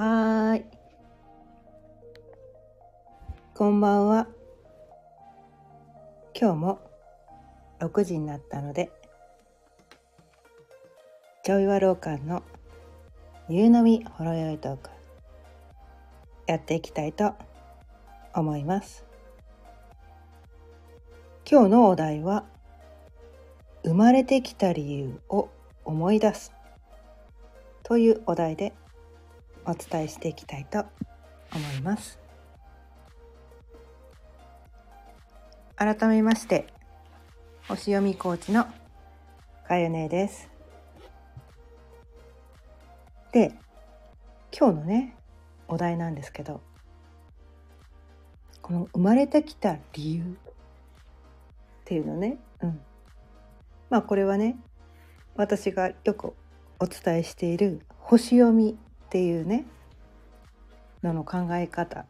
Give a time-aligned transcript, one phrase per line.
[0.00, 0.64] はーい。
[3.52, 4.28] こんばんは。
[6.34, 6.80] 今日も
[7.80, 8.90] 6時になったので、
[11.44, 12.42] ちょいわろうかんの
[13.50, 14.88] 夕飲みほろよいトーク、
[16.46, 17.34] やっていきたいと
[18.34, 19.04] 思います。
[21.46, 22.46] 今日のお題は、
[23.84, 25.50] 生まれてきた理由を
[25.84, 26.54] 思い出す
[27.82, 28.72] というお題で
[29.70, 30.88] お伝えしていきたいと思
[31.78, 32.18] います。
[35.76, 36.66] 改めまして
[37.68, 38.66] 星読みコーチの
[39.66, 40.50] かゆねです。
[43.32, 43.54] で
[44.50, 45.16] 今日のね
[45.68, 46.60] お題なんですけど
[48.60, 50.24] この生まれてきた理由っ
[51.84, 52.80] ていうのねうん。
[53.88, 54.58] まあこれはね
[55.36, 56.34] 私がよく
[56.80, 58.76] お伝えしている星読み
[59.10, 59.66] っていうね
[61.02, 62.06] のの考え方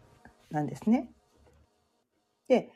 [0.51, 1.11] なんですね。
[2.47, 2.69] で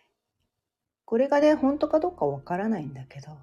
[1.05, 3.37] これがね本当かどうかわからないんだけど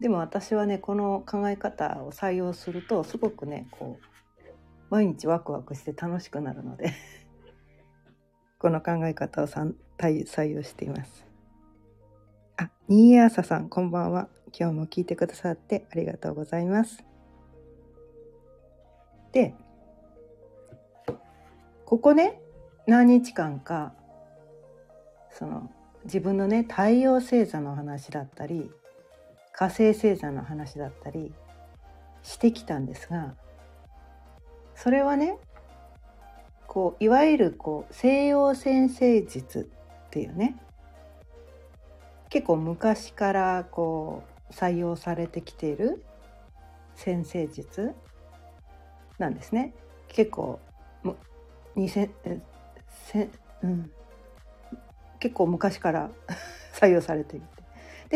[0.00, 4.54] でも私はねこの考え方を採用するとすごくねこう
[4.90, 6.92] 毎日ワクワクして楽しくなるので
[8.58, 9.74] この考え方を採
[10.48, 11.24] 用しています。
[12.56, 14.28] あ、新ー朝さん、こんばんは。
[14.58, 17.11] 今日も聞いてくださってありがとうございます。
[19.32, 19.54] で、
[21.84, 22.40] ここね、
[22.86, 23.92] 何日間か、
[25.30, 25.70] その、
[26.04, 28.70] 自分のね、太陽星座の話だったり、
[29.52, 31.32] 火星星座の話だったり
[32.22, 33.34] してきたんですが、
[34.74, 35.38] それはね、
[36.66, 39.70] こう、いわゆるこう、西洋先生術
[40.06, 40.56] っていうね、
[42.32, 46.02] 結構昔からこう採用されてきている
[46.94, 47.92] 先生術
[49.22, 49.72] なんですね。
[50.08, 50.60] 結構
[51.04, 51.16] も
[51.76, 52.10] 2000
[53.06, 53.30] せ、
[53.62, 53.90] うん、
[55.20, 56.10] 結構昔から
[56.74, 57.62] 採用されていて。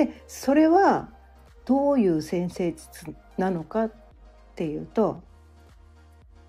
[0.07, 1.09] でそれは
[1.65, 3.93] どういう先生術なのかっ
[4.55, 5.23] ていうと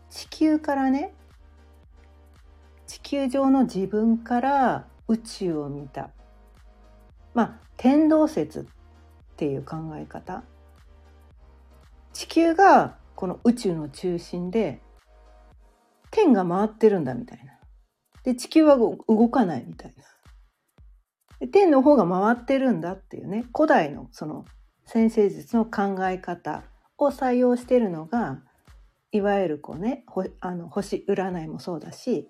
[0.10, 1.14] 地球からね
[2.88, 6.10] 地球上の自分から宇宙を見た。
[7.34, 8.66] まあ天動説っ
[9.38, 10.44] ていう考え方。
[12.12, 14.80] 地球がこの宇宙の中心で
[16.12, 17.54] 天が回ってるんだみたいな。
[18.24, 20.04] で地球は動かないみたいな。
[21.40, 24.46] で天の方が回ってるんだっていうね古代のその
[24.86, 26.64] 先生術の考え方
[27.00, 28.40] を採用してるのが
[29.12, 30.06] いわゆるこうね
[30.40, 32.30] あの星占いもそうだし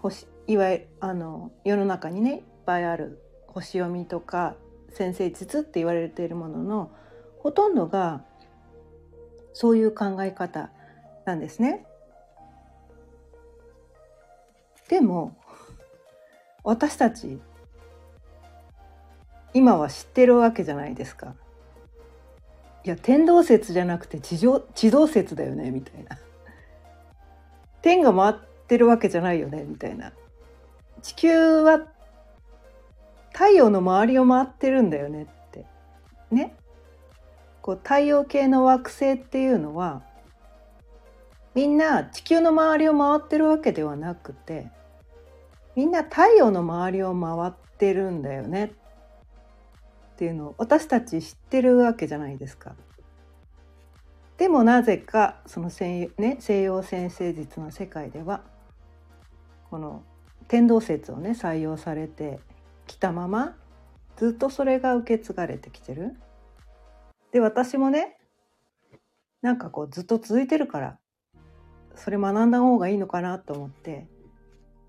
[0.00, 4.54] 星いわゆるあの世の中にねいっぱいある星読みとか
[4.90, 6.90] 先生術って言われているものの
[7.38, 8.24] ほとんどが
[9.58, 10.68] そういう考え方
[11.24, 11.86] なんですね。
[14.90, 15.34] でも
[16.62, 17.40] 私たち
[19.54, 21.34] 今は知ってるわけじゃないですか。
[22.84, 26.18] いや天動説じゃなくて地上地動説だよねみたいな。
[27.80, 28.34] 天が回っ
[28.68, 30.12] てるわけじゃないよねみたいな。
[31.00, 31.80] 地球は
[33.32, 35.64] 太陽の周りを回ってるんだよねって
[36.30, 36.54] ね
[37.66, 40.04] こう太陽系の惑星っていうのは
[41.56, 44.70] みんな地球の周りを回ってるわけではなくて
[45.74, 48.70] みんな太陽の周りを回ってるんだよねっ
[50.16, 52.76] ていうのを私たち知ってるわけじゃないですか。
[54.38, 58.42] でもなぜかその西,、ね、西洋先生術の世界では
[59.70, 60.04] この
[60.46, 62.38] 天動説をね採用されて
[62.86, 63.56] きたまま
[64.16, 66.16] ずっとそれが受け継がれてきてる。
[67.32, 68.16] で私もね
[69.42, 70.98] なんかこうずっと続いてるから
[71.94, 74.06] それ学んだ方がいいのかなと思って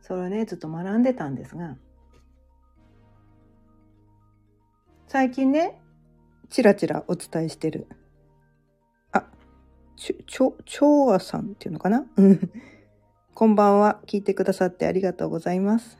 [0.01, 1.75] それをねずっと学んでたんですが
[5.07, 5.79] 最近ね
[6.49, 7.87] ちらちらお伝えしてる
[9.11, 9.25] あ
[9.95, 12.05] ちょちょちょうあさんっていうのかな？
[13.33, 14.01] こんばんは。
[14.07, 15.97] 聞いてくださってありがとうございます。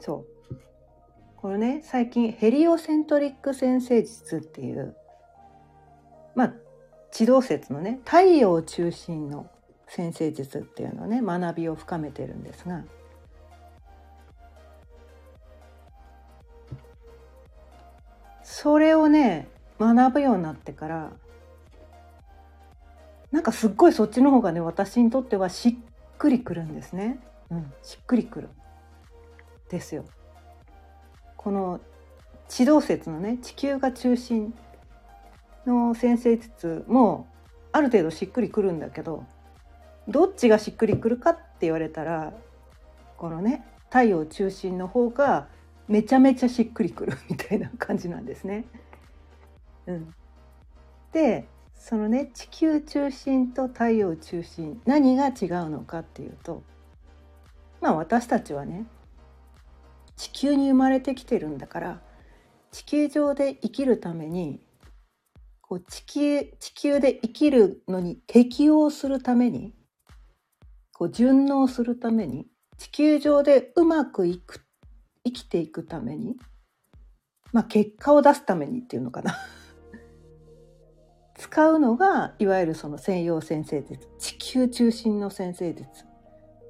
[0.00, 0.31] そう。
[1.42, 4.94] これね最近ヘリオセントリック先生術っていう
[6.36, 6.54] まあ
[7.10, 9.50] 地動説のね太陽中心の
[9.88, 12.84] 先生術っていうのをね学びを深めてるんですが
[18.44, 19.48] それをね
[19.80, 21.12] 学ぶようになってから
[23.32, 27.18] なんかすっごいそっちの方がね私にとってはしっくりくるんですね。
[27.50, 28.48] うん、しっくりくる。
[29.68, 30.04] ですよ。
[31.42, 31.80] この
[32.48, 34.54] 地動説のね地球が中心
[35.66, 37.28] の先生術も
[37.72, 39.24] ある程度しっくりくるんだけど
[40.08, 42.32] どっちがしっくりくるかって言われたら
[43.16, 45.48] このね太陽中心の方が
[45.88, 48.64] めちゃめちゃしっくりくる みたいな感じなんですね。
[49.86, 50.14] うん、
[51.12, 56.62] でそのね地球中心と太陽中心何が違うのかっていうと
[57.80, 58.86] まあ私たちはね
[60.16, 62.02] 地球に生まれてきてるんだから
[62.70, 64.60] 地球上で生きるために
[65.60, 69.74] こう地球地球で生きるのに適応するために
[70.92, 72.46] こう順応するために
[72.78, 74.64] 地球上でうまくいく
[75.24, 76.36] 生きていくために
[77.52, 79.36] まあ結果を出すためにっていうのかな。
[81.36, 86.04] 使うのがいわゆるその専用先生術地球中心の先生術。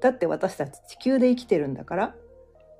[0.01, 2.15] だって私たち地球で生きてるんだから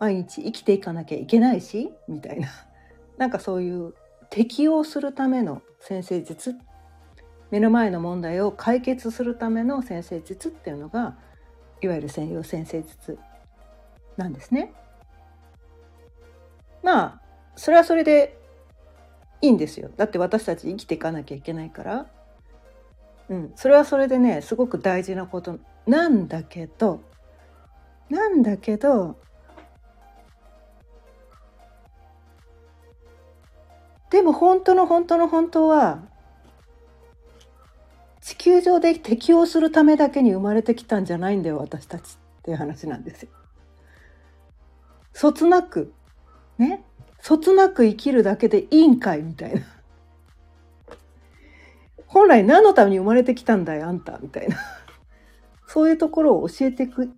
[0.03, 2.49] 毎日生きていかなきゃいけないしみたいな。
[3.17, 3.93] なんかそういう
[4.29, 6.57] 適応するための先生術。
[7.51, 11.15] 目の前の問題を解決するための先生術っていうのが
[11.81, 13.17] いわゆる専用先生術
[14.17, 14.73] なんですね。
[16.81, 17.21] まあ
[17.55, 18.37] それはそれで
[19.39, 19.89] いいんですよ。
[19.95, 22.07] だって私たち生きていかなきゃいけないから、
[23.29, 26.99] うん、それはそれでねすごく大事なことなんだけど
[28.09, 29.23] なんだけど
[34.13, 36.03] でも本当の本当の本当は
[38.21, 43.29] 地球上で適応するためだけに生まれてきたんじゃないんだよ私たちっていう話なんですよ。
[45.13, 45.93] そつなく
[46.59, 46.83] ね？
[47.21, 49.61] そつなく生きるだけでいいんかいみたいな。
[52.05, 54.57] 本来何のために生まれてきたんだよあんたみたいな。
[55.65, 57.11] そういうところを教えてく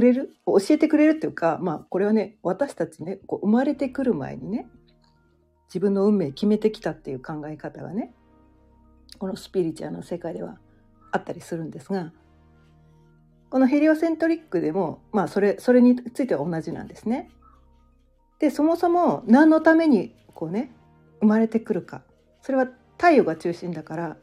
[0.00, 0.34] れる？
[0.46, 4.66] 教えてくれるっていうかまあこれはね私たちねこう生まれてくる前にね
[5.70, 8.12] 自分の運命決めてきたっていう考え方がね
[9.18, 10.58] このスピリチュアルの世界では
[11.12, 12.12] あったりするんですが
[13.50, 17.30] このヘリオセントリックでもまあそれそれについては同じなんですね。
[18.38, 20.72] でそもそも何のためにこうね
[21.20, 22.02] 生まれてくるか
[22.42, 24.16] それは太陽が中心だから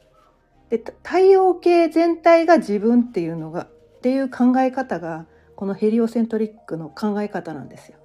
[0.69, 3.69] で太陽系全体が自分っていうのがっ
[4.01, 7.96] ていう考え方がこのヘリオセントリックの考え方なんですよ。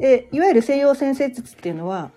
[0.00, 2.10] でいわゆる西洋先生術っていうのは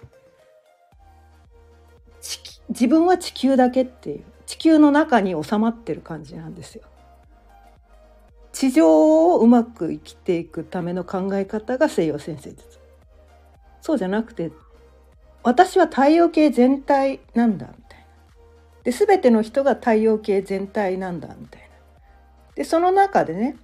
[2.69, 6.83] 自分は地球だけっていう地球の中に収まってる感じなんですよ。
[8.53, 12.79] 地上をうまく生きていくための考え方が西洋先生術。
[13.81, 14.51] そうじゃなくて
[15.43, 18.05] 私は太陽系全体なんだみたいな。
[18.83, 21.67] で全ての人が太陽系全体なんだみたいな。
[22.55, 23.57] でその中でね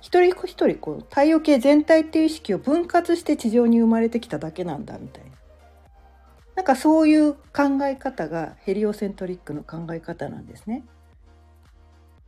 [0.00, 5.30] 一人一人こう太陽系全体っていう意識を分割して地上に生まれてきただけなんだみたいな。
[6.56, 10.84] なんかそういう考え方がヘリオセントリックの考え方なんですね。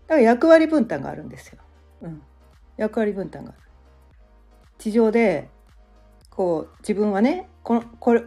[0.06, 1.58] だから役割分担があるんですよ、
[2.02, 2.22] うん、
[2.76, 3.58] 役割分担がある。
[4.78, 5.48] 地上で
[6.30, 8.22] こう自分はねこのこれ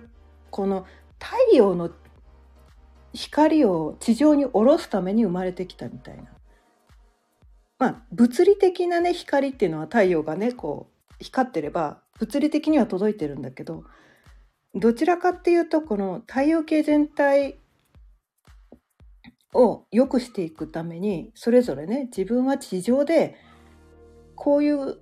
[0.52, 0.86] この
[1.20, 1.90] 太陽の
[3.14, 6.35] 光を地上に下ろすために生まれてきたみたいな。
[7.78, 13.84] まあ、物理的なね光っていうのは太陽がねこう光ってれば物理的には届いてるんだけど
[14.74, 17.60] どちらかっていうとこの太陽系全体
[19.54, 23.36] を良くしていくためにそれぞれね自分は地上で
[24.36, 25.00] こういう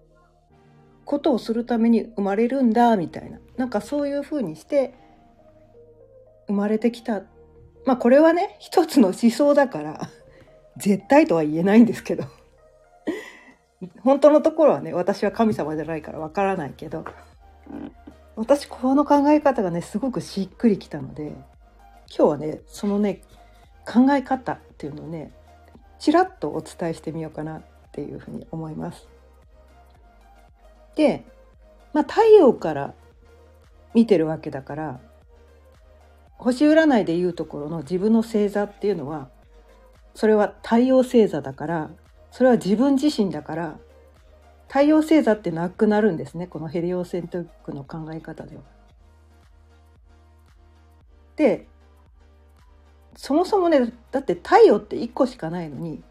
[1.05, 3.39] ことをするために生まれるんだみたいな。
[3.57, 4.93] なんかそういうふうにして
[6.48, 7.24] 生まれてきた。
[7.86, 10.09] まあこれはね一つの思想だから
[10.77, 12.25] 絶対とは言えないんですけど。
[14.01, 17.05] 本当のところはね私は神様じゃないからわからないけど
[18.35, 21.33] 私この考え方がねすごくしっくりきたので
[22.15, 23.21] 今日はねそのね
[23.85, 25.31] 考え方っていうのをね
[25.99, 27.61] ちらっとお伝えしてみようかなっ
[27.91, 29.07] ていうふうに思います。
[30.95, 31.25] で、
[31.93, 32.93] まあ、太陽から
[33.93, 34.99] 見てるわけだから
[36.37, 39.29] 星占いでいうところの自分の星座っていうのは
[40.13, 41.89] それは太陽星座だから
[42.33, 43.79] それは自分自身だから
[44.67, 48.63] 太陽星座ってなくなるんですねこのヘリオセントリックの考え方では。
[51.35, 51.67] で
[53.15, 56.01] そもそもねだって太陽って1個しかないのに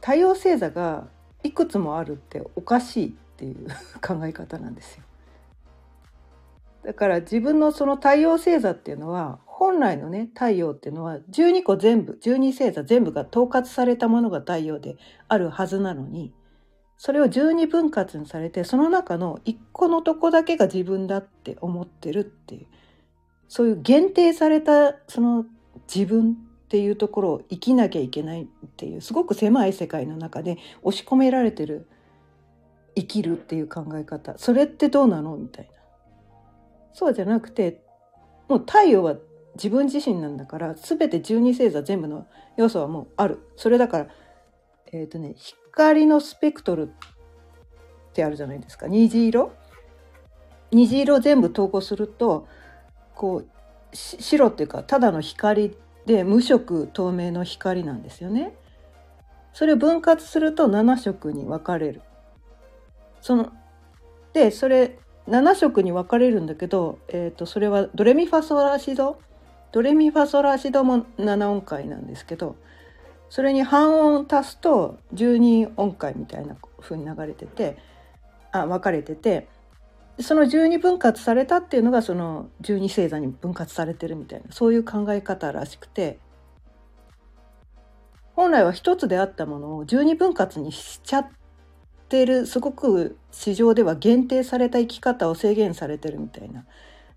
[0.00, 1.08] 太陽星座が
[1.42, 3.66] いくつもあるっておかしいっていう
[4.00, 5.02] 考え方なんですよ。
[6.84, 14.96] だから自分のその太陽星座っていうのは本来のね太陽っていうのは12個全部12星座全部が統括されたものが太陽で
[15.28, 16.34] あるはずなのに
[16.98, 22.66] それを12分割にされてその中の1個のとこだけが自分だって思ってるっていう
[23.48, 25.46] そういう限定されたその
[25.92, 28.46] 自分っていうところを生きなきゃいけないっ
[28.76, 31.88] ていうすごく狭い世界の中で押し込められてる
[32.94, 34.36] 生きるっていう考え方。
[34.36, 35.36] それってどうなの？
[35.36, 35.70] みたいな。
[36.92, 37.82] そうじゃなくて
[38.48, 39.16] もう太陽は
[39.56, 44.06] 自分自身なんだから全て十二星座全部の要素はもうあるそれだから
[44.92, 46.88] えっ、ー、とね光のスペクトルっ
[48.12, 49.52] てあるじゃないですか虹色？
[50.70, 52.48] 虹色全部投稿すると
[53.14, 53.48] こう
[53.92, 58.54] 白っていうかただの光で無色透明の光なんですよね。
[59.52, 62.02] それを分割すると7色に分かれる。
[63.20, 63.52] その
[64.32, 64.98] でそれ
[65.28, 69.18] 7色に分かれるんだけど、えーと、それはドレミファソラシド？
[69.72, 72.56] ドレミファソラシドも7音階なんですけど
[73.28, 77.76] それに半音足すと12音階みたいな風に流れてて
[78.52, 79.48] あ分かれてて
[80.20, 86.18] その12分割されたっていうのがその12星座に分割されてるみたいなそういう考え方らしくて
[88.34, 91.28] 本来は一つであったものを12分割にしちゃっ
[92.08, 96.64] てるすごく市場では限定された生き方を制限されてるみたいな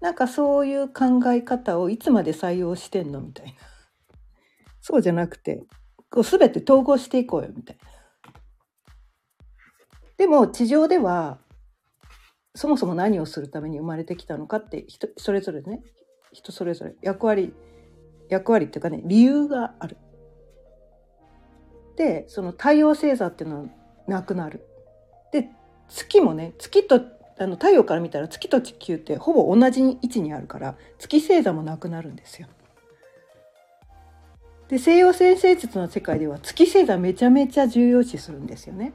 [0.02, 3.54] なんかそういう考え方をいつまで採用してんのみたいな
[4.82, 5.64] そうじゃなくて
[6.10, 7.90] こう全て統合していこうよみたいな。
[10.18, 11.40] でも地上では
[12.56, 15.82] そもそも何をするために生まれてきたのかって人それぞれね
[16.34, 17.54] 人それぞれ役割
[18.28, 19.98] 役割っていうかね理由がある。
[21.96, 23.70] でその太陽星座っていうのは
[24.08, 24.66] なくなる。
[25.32, 25.50] で
[25.90, 32.48] 月もね月とあの太陽から見たら月と地球ってほぼ同じ位置にあるから月星座もなくなるんですよ。
[34.68, 38.92] で西洋先生術の世界では月星座めちゃめちゃ重要視するんですよね。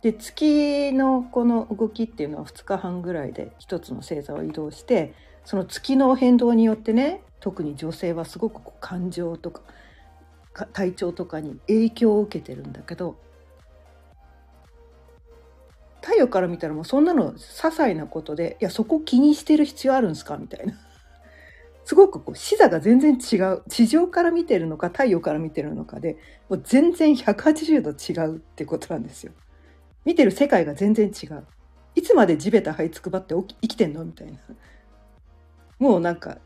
[0.00, 5.12] で月のこの動きっていうのは2日半ぐらいで一つの星座を移動して
[5.44, 9.62] その月の変動によってね特に女性はすごく感情とか
[10.72, 13.16] 体調とかに影響を受けてるんだけど
[16.06, 20.36] 太陽から見たらもうそんなの些細なことでいやそこ気にしてる必要あるんですか？
[20.36, 20.74] みたいな
[21.86, 26.18] すごくこう視座が全然違う地上から見てるのか太陽から見てるのかで
[26.50, 29.32] もう全然180度違うってことなんですよ。
[30.04, 31.46] 見てる世界が全然違う。
[31.94, 34.04] いつまで地べた這いつくばって生きてんの？
[34.04, 34.38] みたいな。
[35.78, 36.38] もうなんか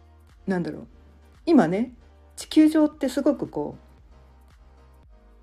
[0.46, 0.86] なんだろう
[1.46, 1.94] 今ね
[2.36, 3.76] 地球上ってすごくこ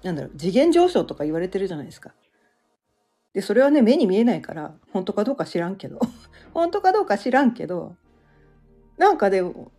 [0.04, 2.14] うなんだろう次元上昇とか言われてるじゃないですか。
[3.36, 6.00] でそれはね目に見えないから本当かどうか知らんけど。
[6.56, 7.98] 本当かどうか知らんけど
[8.98, 9.74] なんかでも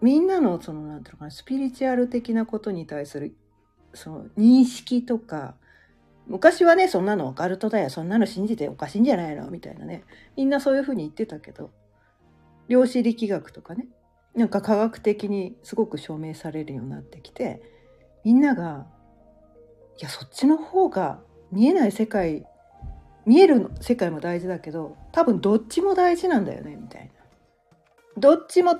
[0.00, 3.34] みんなのそのなんていうのかなスピリチュアル的なことに対する
[3.94, 5.56] その認識とか
[6.28, 10.04] 昔はねそんなのオカルトだよそんなの信じておかしいんじゃないのみたいなね
[10.36, 11.72] みんなそういうふうに言ってたけど
[12.68, 13.88] 量子力学とかね
[14.36, 17.60] なんか科学的にすごく証明されるようになってきて
[18.22, 18.86] みんなが
[19.98, 21.18] いやそっちの方が
[21.50, 22.46] 見えない世界
[23.28, 27.10] 見える世界も大事だけど多分どっちも大事なんだよねみたいな。
[28.16, 28.78] どっちも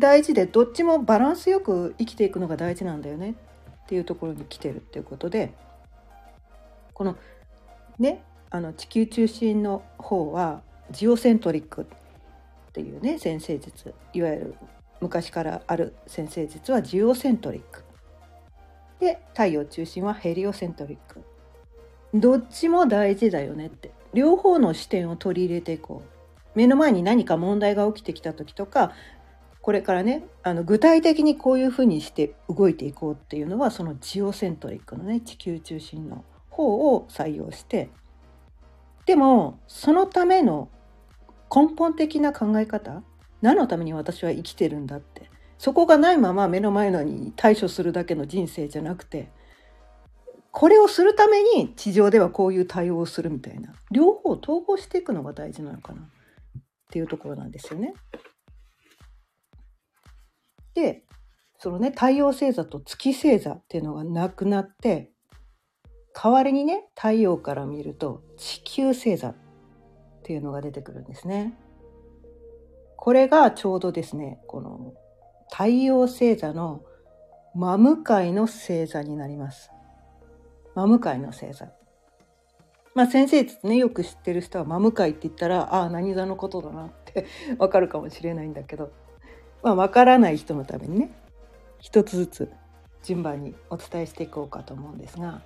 [0.00, 3.36] 大事でどっちもバランスよく生きていくのが大事なんだよね
[3.84, 5.54] っていうところに来てるっていうことで
[6.92, 7.16] この
[8.00, 14.54] ねあの地球中心の方はジオセントリックっていうね先生術いわゆる
[15.00, 17.84] 昔からある先生術はジオセントリック
[18.98, 21.22] で太陽中心はヘリオセントリック
[22.14, 23.92] どっちも大事だよねって。
[24.14, 26.18] 両方の視点を取り入れていこう。
[26.54, 28.92] 目の前に何か問題が起きてきた時とか
[29.60, 37.90] これからねあの具体的にこういうふうにして動いていこうっていうのはそのジオセントリックのね地球中心の方を採用して。
[39.06, 40.68] でもそのための
[41.54, 43.02] 根本的な考え方
[43.40, 45.30] 何のために私は生きてるんだって。
[45.58, 49.28] そこがないまま目の前のに対処するだけの人生じゃなくて
[50.50, 56.04] これをするために地上ではこういう対応をするみたいな両方統合していくのが大事なのかなっ
[56.90, 57.94] ていうところなんですよね。
[60.74, 61.04] で
[61.58, 65.10] そのね太陽星座と月星座っていうのがなくなって
[66.14, 69.36] 代わりにね太陽から見ると地球星座っ
[70.22, 71.58] ていうのが出てくるんですね。
[72.96, 74.94] これがちょうどですねこの
[75.50, 76.82] 太陽星座の
[77.54, 79.70] 真向かいの星座になります。
[80.78, 81.68] 真向かいの星座。
[82.94, 87.26] まあ先生ねよく知ってる人は真向かいって言ったらああ何座のことだなって
[87.58, 88.92] わかるかもしれないんだけど
[89.62, 91.10] まあわからない人のためにね
[91.78, 92.52] 一つずつ
[93.02, 95.42] 順番にお伝えしていこうかと思うんですが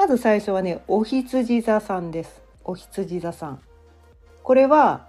[0.00, 2.42] まず最初はね、お羊座さんです。
[2.64, 3.60] お羊座さん。
[4.42, 5.08] これは、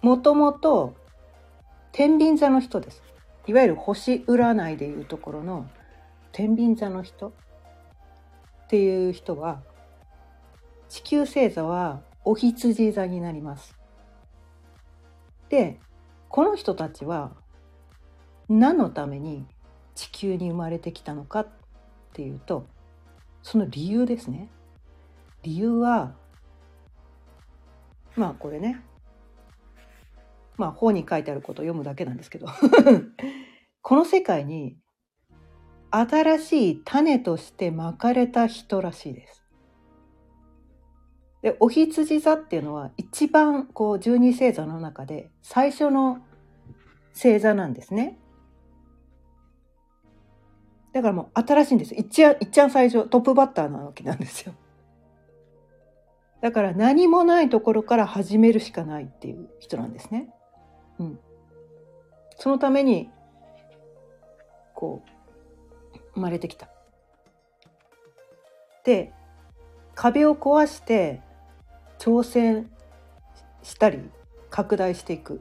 [0.00, 0.94] もともと、
[1.92, 3.02] 天秤座の人です。
[3.46, 5.68] いわゆる星占いでいうところの
[6.32, 7.28] 天秤座の人？
[7.28, 7.32] っ
[8.68, 9.62] ていう人は
[10.88, 13.76] 地球星座はお羊座になります。
[15.50, 15.78] で
[16.30, 17.32] この人たちは
[18.48, 19.44] 何のために
[19.94, 21.48] 地球に生まれてきたのかっ
[22.14, 22.66] ていうと
[23.42, 24.48] その理由ですね。
[25.42, 26.14] 理由は
[28.16, 28.80] まあこれね
[30.56, 32.46] まあ本に書いてあることを読むだけなんですけど
[33.82, 34.78] この世界に
[35.94, 39.44] 新しい種としてまかれた人らしいです。
[41.42, 46.20] でお羊座っていうのは一番こう十二星座の中で最初の
[47.14, 48.18] 星座なんですね。
[50.92, 51.94] だからもう新しいんです。
[51.94, 54.54] 一番、一番最初、トップバッターなわけなんですよ。
[56.42, 60.28] だから何もないところから始めるしかないっていう人なんですね。
[60.98, 61.18] うん。
[62.36, 63.10] そのために、
[64.74, 65.21] こう、
[66.14, 66.68] 生まれてきた。
[68.84, 69.12] で、
[69.94, 71.20] 壁を壊して
[71.98, 72.70] 挑戦
[73.62, 74.00] したり
[74.50, 75.40] 拡大していく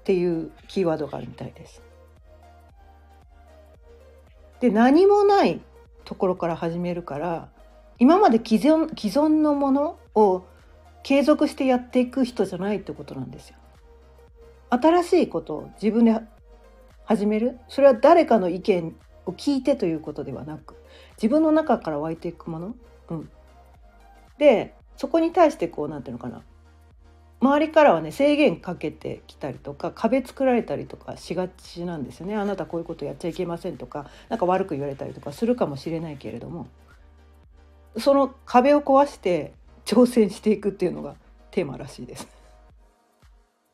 [0.00, 1.82] っていうキーワードがあるみたいです。
[4.60, 5.60] で何もない
[6.04, 7.48] ところから始めるから
[7.98, 10.44] 今まで既存既存のものを
[11.02, 13.56] 継続してやっていく人じゃないってことなんですよ。
[14.70, 16.18] 新しいことを自分で
[17.04, 20.76] 始めるそれは誰かの意見を聞いてということではなく
[21.16, 22.74] 自分の中から湧いていくもの？
[23.10, 23.30] うん、
[24.38, 26.42] でそこに対してこう何て言うのかな
[27.40, 36.68] 周りからはね制限かけてきたりとか壁作られたりとかしがちなんですよねあなたこういうことやっちゃいけませんとか何か悪く言われたりとかするかもしれないけれども
[37.98, 41.16] その壁を壊して挑戦していくっていうのが
[41.50, 42.28] テーマらしいです。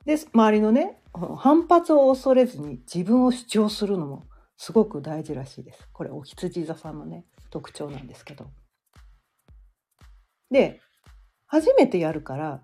[0.07, 0.99] で周りのね
[1.37, 4.25] 反発を恐れずに自分を主張するのも
[4.59, 5.89] すごく大事らしいです。
[5.93, 8.51] これお羊座さんのね特徴なんですけど。
[10.51, 10.81] で
[11.47, 12.61] 初めてやるから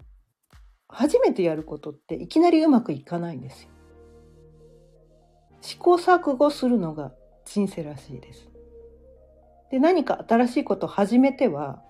[0.89, 3.69] 初めてやることっていきなりうまくいかないんですよ。
[5.61, 7.13] 試行錯誤するのが
[7.45, 8.51] 人生らしいです。
[9.71, 11.81] で何か新しいことを始めては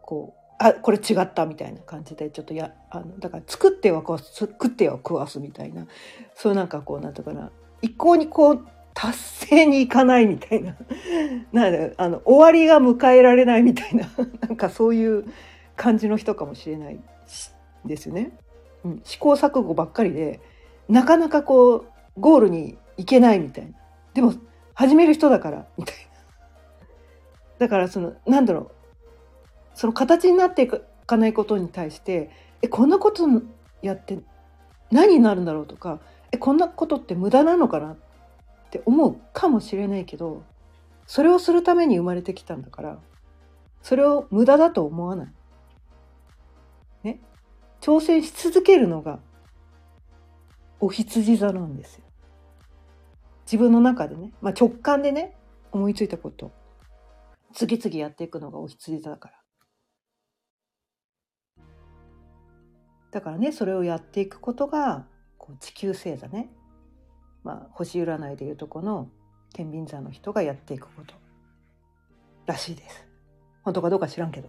[0.00, 5.88] こうあこれ違ったみたいな感じでちょっとやあのだから作ってはこう作っては食わすみたいな
[6.34, 7.50] そうなんかこうなんとかな
[7.84, 10.74] 一向にこう達成にいかないみたいな。
[11.52, 14.08] なあの終わりが迎えられないみたいな。
[14.40, 15.26] なんかそういう
[15.76, 16.98] 感じの人かもしれない
[17.84, 18.38] ですよね。
[18.84, 20.40] うん、試行錯誤ばっかりで
[20.88, 21.84] なかなかこう
[22.18, 23.72] ゴールに行けないみたいな。
[24.14, 24.32] でも
[24.72, 26.86] 始める人だからみたいな。
[27.66, 28.70] だからそのなんだろう。
[29.74, 32.30] その形になっていかないことに対して
[32.62, 33.24] えこんなこと
[33.82, 34.20] やって
[34.90, 36.00] 何になるんだろうとか
[36.34, 37.96] えこんなことって無駄なのかなっ
[38.70, 40.42] て思うかもしれないけど
[41.06, 42.98] それをするために生まれてきたんだから
[43.82, 45.28] それを無駄だと思わない。
[47.04, 47.20] ね？
[47.80, 49.20] 挑戦し続けるのが
[50.80, 52.04] お羊座なんですよ。
[53.46, 55.36] 自分の中でね、まあ、直感でね
[55.70, 56.50] 思いついたこと
[57.52, 59.34] 次々やっていくのがお羊座だから。
[63.12, 65.06] だからねそれをやっていくことが
[65.44, 66.48] こう地球星座ね、
[67.42, 69.10] まあ、星占いでいうとこの
[69.52, 71.14] 天秤座の人がやっていくこと
[72.46, 73.06] らしいです。
[73.62, 74.48] 本当かどうか知らんけど。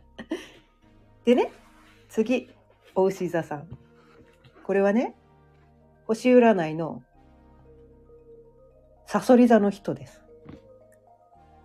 [1.24, 1.50] でね
[2.10, 2.50] 次、
[2.94, 3.68] お牛座さん。
[4.64, 5.16] これはね、
[6.06, 7.02] 星占いの
[9.06, 10.20] サソリ座の人です。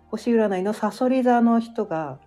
[0.08, 2.18] 星占いのサソリ座の人が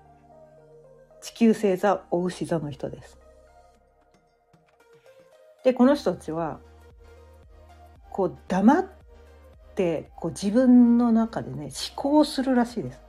[1.22, 3.25] 地球星座お牛座の人です。
[5.66, 6.60] でこの人たちは
[8.12, 8.86] こう黙っ
[9.74, 13.02] てこう自分の中でね思考するらしいです。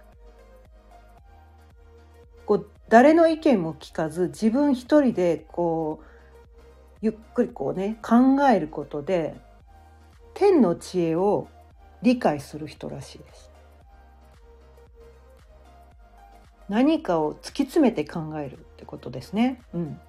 [2.47, 6.05] こう誰の意見も聞かず自分一人でこう
[7.03, 9.37] ゆっくりこうね考えることで
[10.33, 11.49] 天の知恵を
[12.01, 13.53] 理解する人らしいです。
[16.71, 19.61] 何かを突き詰めて考えるってことですね。
[19.75, 20.01] うん、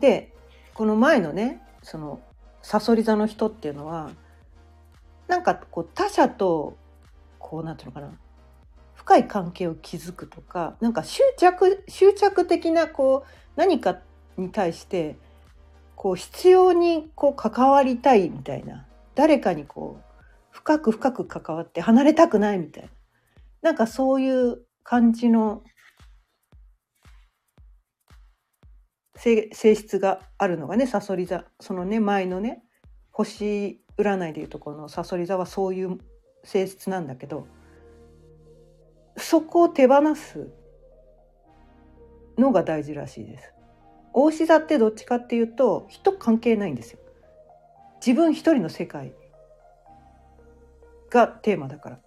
[0.00, 0.32] で
[0.74, 2.20] この前のねその
[2.62, 4.10] さそり座の人っていうのは
[5.26, 6.76] なんかこう他者と
[7.38, 8.12] こうなんていうのかな
[8.94, 13.98] 深い関係を築くとかなんか執着執着的なこう何か
[14.36, 15.16] に対して
[15.96, 20.14] こう必要にこう関わりたいみたいな誰かにこう
[20.50, 22.90] 深く深く関わって離れたくないみたいな
[23.62, 25.62] なんかそういう感じの
[29.18, 32.62] 性性質があるのがねさそり座そのね前のね
[33.10, 35.98] 星占いでいうところのさそり座はそういう
[36.44, 37.46] 性質なんだけど
[39.16, 40.48] そこを手放す
[42.38, 43.52] のが大事らしいです。
[44.12, 47.00] 大志座ってどっちかっていうと人関係ないんですよ。
[48.04, 49.12] 自分一人の世界
[51.10, 51.98] がテーマだから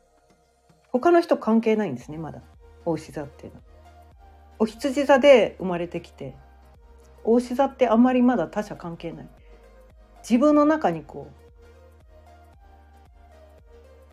[0.88, 2.42] 他の人関係ないんですねまだ
[2.86, 3.64] 大志座っていうのは。
[4.60, 6.36] お羊座で生まれてきて
[7.24, 9.30] 大志座ってあんまりまだ他者関係ない
[10.28, 11.42] 自分の中にこう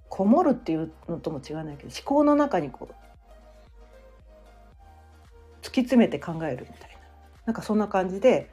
[0.08, 2.94] こもるっていうのとも違わないけど思考の中にこう
[5.62, 6.98] 突き詰めて考えるみたいな
[7.46, 8.50] なんかそんな感じで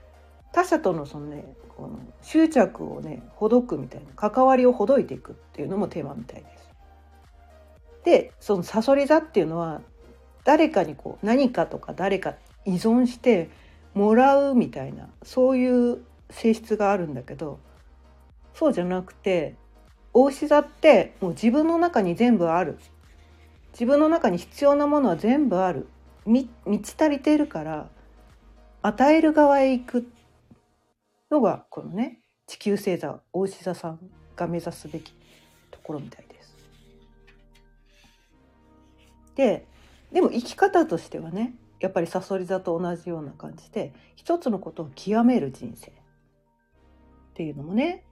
[0.51, 6.69] 他者とのそのねこの執着をねほどくみたいな関わりをほどいていくっていうのもテーマみたいです。
[8.03, 9.81] でそのさそり座っていうのは
[10.43, 13.49] 誰かにこう何かとか誰か依存して
[13.95, 17.59] もらうみたいなそういう性質があるんだけど
[18.53, 19.55] そうじゃなくて
[20.13, 22.77] 大志座ってもう自分の中に全部ある
[23.71, 25.87] 自分の中に必要なものは全部ある
[26.25, 26.49] 満
[26.81, 27.89] ち足りてるから
[28.81, 30.07] 与える側へ行く
[31.31, 33.99] のがこのね地球星座大志座さん
[34.35, 35.13] が目指すべき
[35.71, 36.55] ところみたいです。
[39.35, 39.67] で
[40.11, 45.91] でも生き方としてはねやっぱりさそり座と同じような感じで一つのことを極める人生。
[45.91, 45.93] っ
[47.35, 48.05] ていうのもね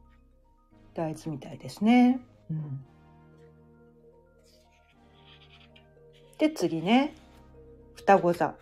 [0.94, 2.20] 大事みたいですね。
[2.52, 2.86] うん、
[6.38, 7.16] で次ね。
[7.96, 8.56] 双子座。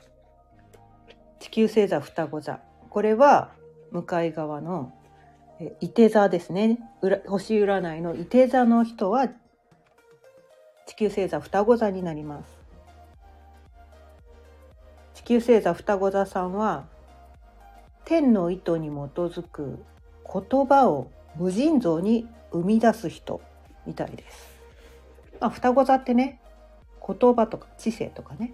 [1.39, 2.59] 地球星座双子座。
[2.89, 3.51] これは
[3.91, 4.93] 向かい側の
[5.79, 6.79] 伊手座ですね。
[7.27, 9.27] 星占いの伊手座の人は
[10.85, 12.60] 地球星座双子座になります。
[15.23, 16.85] 地球星座双子座さんは
[18.05, 19.83] 天の意図に基づく
[20.25, 23.41] 言葉を無尽蔵に生み出す人
[23.85, 24.49] みたいです。
[25.39, 26.39] まあ、双子座ってね
[27.05, 28.53] 言葉とか知性とかね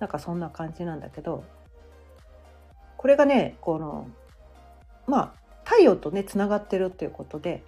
[0.00, 1.44] なんかそんな感じなんだけど
[2.96, 4.08] これがねこの
[5.06, 7.62] まあ太陽とねつながってるっていうことで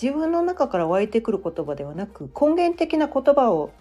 [0.00, 3.72] 自分の中から湧いてくる言葉ではなく根源的な言葉を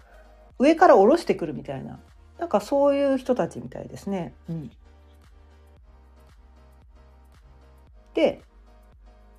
[0.60, 2.00] 上から下ろしてくるみたいな
[2.40, 4.34] なんかそういう人たちみたいですね。
[4.50, 4.72] うん、
[8.14, 8.42] で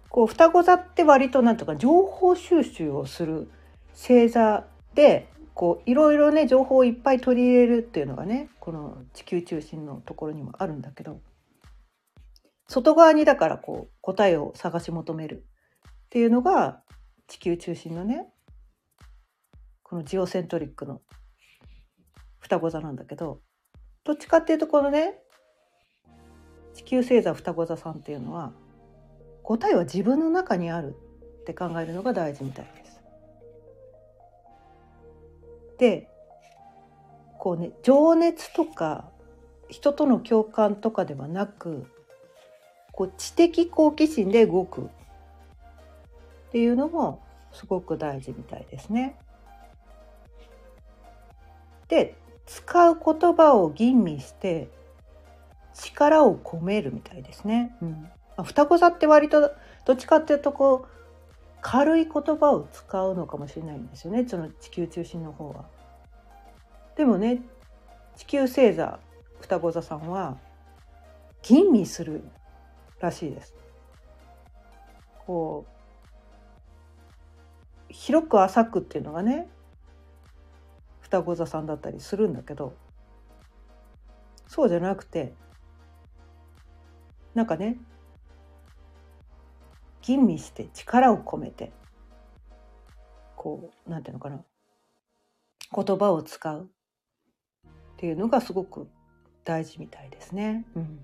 [0.09, 3.51] こう双子座って割となんとか情報収集をする
[3.93, 11.21] 星座でこういろいろね情報をいっぱい取り入れるっていうのがねこの地球中心のところにもあるんだけど
[12.69, 15.45] 外側にだからこう答えを探し求める
[16.07, 16.83] っていうのが
[17.27, 18.27] 地球中心のね
[19.97, 21.01] のジオセントリックの
[22.39, 23.41] 双子座なんだけど
[24.05, 25.19] どっちかっていうとこのね
[26.75, 28.53] 地球星座双子座さんっていうのは
[29.43, 30.95] 答えは自分の中にある
[31.41, 33.01] って考えるのが大事みたいです。
[35.79, 36.09] で
[37.39, 39.11] こうね情熱とか
[39.69, 41.87] 人との共感とかではなく
[42.93, 44.85] こう知的好奇心で動くっ
[46.53, 49.19] ていうのもすごく大事みたいですね。
[51.89, 54.69] で使う言葉を吟味して
[55.75, 57.77] 力を込めるみたいですね。
[57.83, 59.53] うんま、双子座って割と
[59.85, 60.89] どっちかっていうとこう
[61.61, 65.67] 軽い言葉を使うのかもしれないんですよねその地球中心の方は。
[66.97, 67.43] でもね
[68.17, 68.99] 地球星座
[69.41, 70.39] 双子座さんは
[71.43, 72.25] 吟味する
[73.01, 73.55] らしいです。
[75.27, 75.77] こう
[77.89, 79.49] 広く浅くっていうのがね
[81.07, 82.75] 双子座さんだったりするんだけど
[84.49, 85.35] そうじゃなくて
[87.33, 87.77] なんかね
[90.03, 91.71] 吟味して力を込めて
[93.37, 94.41] こうなんていうのかな
[95.73, 96.69] 言葉を使うっ
[97.99, 98.89] ていうのがすごく
[99.45, 100.65] 大事みたいですね。
[100.75, 100.99] うん、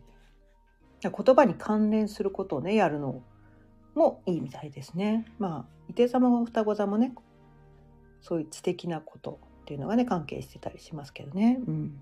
[1.00, 3.22] 言葉に関連することをねやるの
[3.94, 5.26] もいいみたいですね。
[5.38, 7.14] まあ伊手様も双子座もね
[8.20, 9.38] そういう知的なこと
[9.72, 11.58] っていうのがね関係してたりしますけどね。
[11.66, 11.98] うん、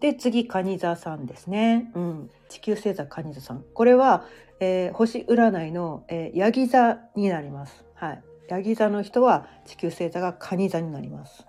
[0.00, 4.24] で次蟹座さんですね、うん、地球星座蟹座さんこれは、
[4.58, 7.84] えー、星占いの、えー、ヤギ座になります。
[7.94, 11.46] はい、ヤギ座の人は地球星座が蟹座になります。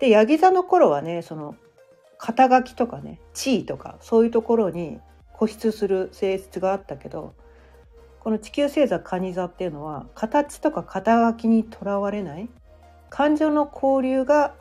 [0.00, 1.54] でヤギ座の頃はねその
[2.18, 4.98] 肩書きとかね地位とかそういうところに
[5.38, 7.36] 固執する性質があったけど
[8.22, 12.48] この地球星座蟹座っていうのは形とか肩書きにとらわれない
[13.10, 14.54] 感情の交流が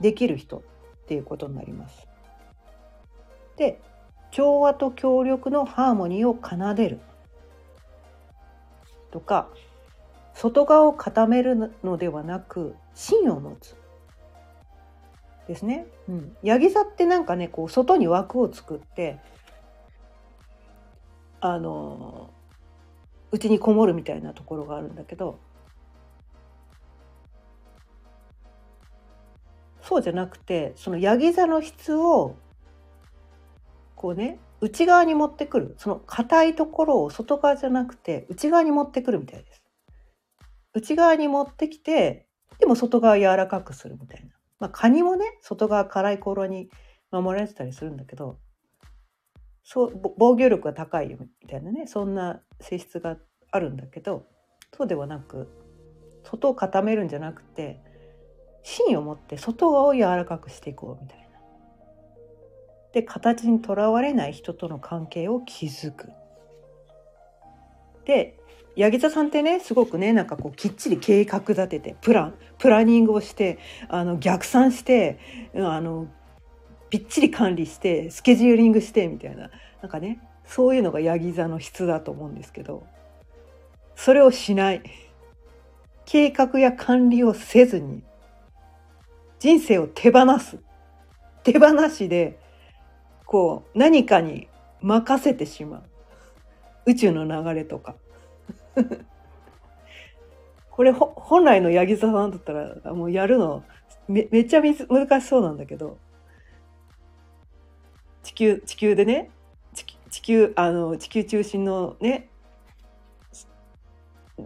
[0.00, 0.62] できる人っ
[1.06, 2.08] ていうことになります。
[3.56, 3.80] で
[4.32, 6.98] 調和と協力のハーモニーを奏でる
[9.12, 9.48] とか
[10.34, 13.76] 外側を固めるのではなく芯を持つ
[15.46, 15.86] ですね。
[16.08, 19.20] うん、ヤギ座ってなんかねこう外に枠を作って
[21.40, 22.30] あの
[23.32, 25.38] うちにこもるみたいなところがあるんだけど
[29.82, 32.36] そうじゃなくてそのヤギ座の質を
[33.96, 39.62] こうね内側に持ってくるその硬いところを外側じゃなくて内側に持ってくるみたいです。
[40.72, 42.26] 内側に持ってきて
[42.58, 44.30] でも外側柔らかくするみたいな。
[44.58, 46.70] まあカニもね外側辛い頃に
[47.10, 48.38] 守られてたりするんだけど
[49.72, 53.16] そう防御力が高いみたいなねそんな性質が
[53.52, 54.26] あるんだけど
[54.76, 55.48] そうではなく
[56.24, 57.80] 外を固めるんじゃなくて
[58.64, 61.24] 芯を持って外側を柔らかくしていこうみたいな。
[62.92, 66.12] で形にとらわれない人との関係を築く。
[68.04, 68.36] で
[68.76, 75.20] 八木座さんってねすごくねなんかこうきっちり計画立ててプランプランニングをしてあの逆算して
[75.54, 76.08] あの
[76.90, 79.50] びっちり管理してスケジューリングしてみたいな。
[79.80, 82.84] なんかねそういうのがヤギ座の質だと思うんですけど
[83.94, 84.82] それをしない。
[86.04, 88.02] 計画や管理をせずに
[89.38, 90.58] 人生を手放す。
[91.44, 92.38] 手放しで
[93.24, 94.48] こう何かに
[94.80, 95.82] 任せてしまう。
[96.86, 97.94] 宇宙の流れとか。
[100.70, 103.62] これ本来の八木座さんだったらもうやるの
[104.08, 105.98] めめっちゃ難しそうなんだけど。
[108.22, 109.30] 地球地球でね
[110.10, 112.28] 地球あの地球中心のね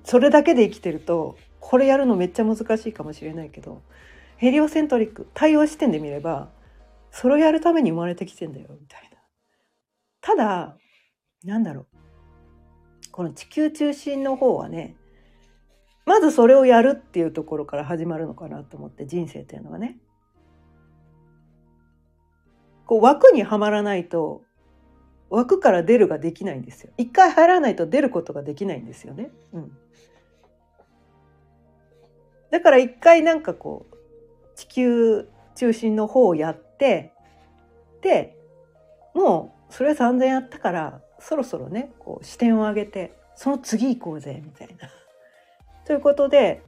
[0.04, 3.82] それだけで生きてるとこれやるのめっちゃ難しいかもしれないけど
[4.36, 6.50] ヘリオセントリック太陽視点で見れば
[7.10, 9.18] それをやるために生まれてきてんだよみたいな。
[10.20, 10.76] ただ
[11.44, 11.86] なんだろう
[13.12, 14.96] この地球中心の方はね
[16.04, 19.98] まずそれをやるっていうところから始まるのかなと思って人生っていうのはね。
[22.86, 24.42] こう枠にはまらないと
[25.30, 26.92] 枠から出るができないんですよ。
[26.96, 29.30] 一回入らないと出ることができないんですよね。
[29.52, 29.76] うん。
[32.50, 33.96] だから一回なんかこう
[34.54, 37.12] 地球中心の方をやって
[38.00, 38.36] で
[39.14, 44.88] もうそれ散々やったからそろそろねこう視点を上げてその次行こうぜみたいな。
[45.84, 46.62] ということで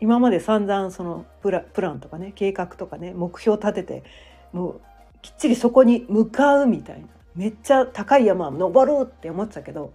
[0.00, 4.04] 今まで散々そのプラプランとかね計画とかね目標立てて
[4.52, 4.80] もう
[5.22, 7.06] きっちりそこに向かうみたいな。
[7.36, 9.92] めっちゃ高い山登るって思ってたけど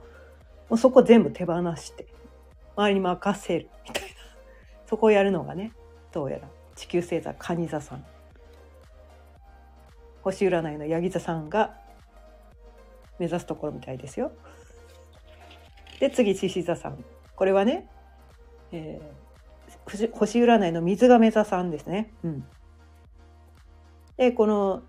[0.69, 2.07] もうそこ全部手放して
[2.75, 4.09] 周りに任せるみたいな。
[4.87, 5.73] そこをやるのがね
[6.11, 8.05] どうやら地球星座蟹座さん。
[10.21, 11.75] 星占いのヤギ座さんが
[13.19, 14.31] 目指すところみたいですよ。
[15.99, 17.03] で次獅子座さん。
[17.35, 17.87] これはね、
[18.71, 22.11] えー、星占いの水亀座さんですね。
[22.23, 22.45] うん、
[24.17, 24.81] でこの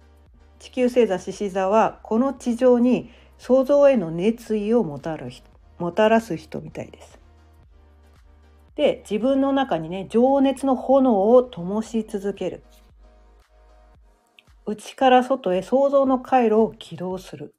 [0.58, 5.28] 地球星座獅子座はこの地上に創造への熱意をもたら
[5.78, 7.18] もたらす人みたいです。
[8.76, 12.62] で自分の中にね情熱の炎を灯し続ける
[14.66, 17.54] 内から外へ創造の回路を起動する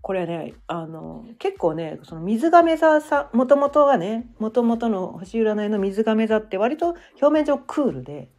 [0.00, 8.30] これねあの結構ねその水亀座さもともとはねもともとの星占いの水亀座って割と表面上クールで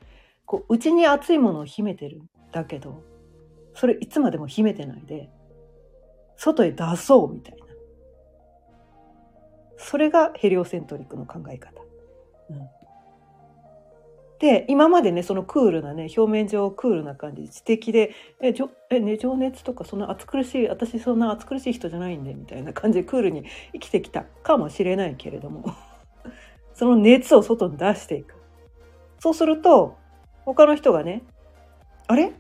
[0.49, 3.03] こう内に熱いものを秘めてるんだけど
[3.75, 5.29] それいつまでも秘めてないで
[6.37, 7.65] 外へ出そうみたいな。
[9.77, 11.81] それがヘリオセントリックの考え方。
[12.49, 12.67] うん。
[14.39, 25.65] で今までねそのクールなね表面上クールな感じ知的で「えじょえね情熱とかそんな暑苦しい私そんな暑苦しい人じゃないんで」みたいな感じでクールに生きてきたかもしれないけれども。
[26.73, 28.35] その熱を外に出していく。
[29.19, 29.98] そうすると
[30.53, 31.21] 他の人がね
[32.07, 32.33] 「あれ？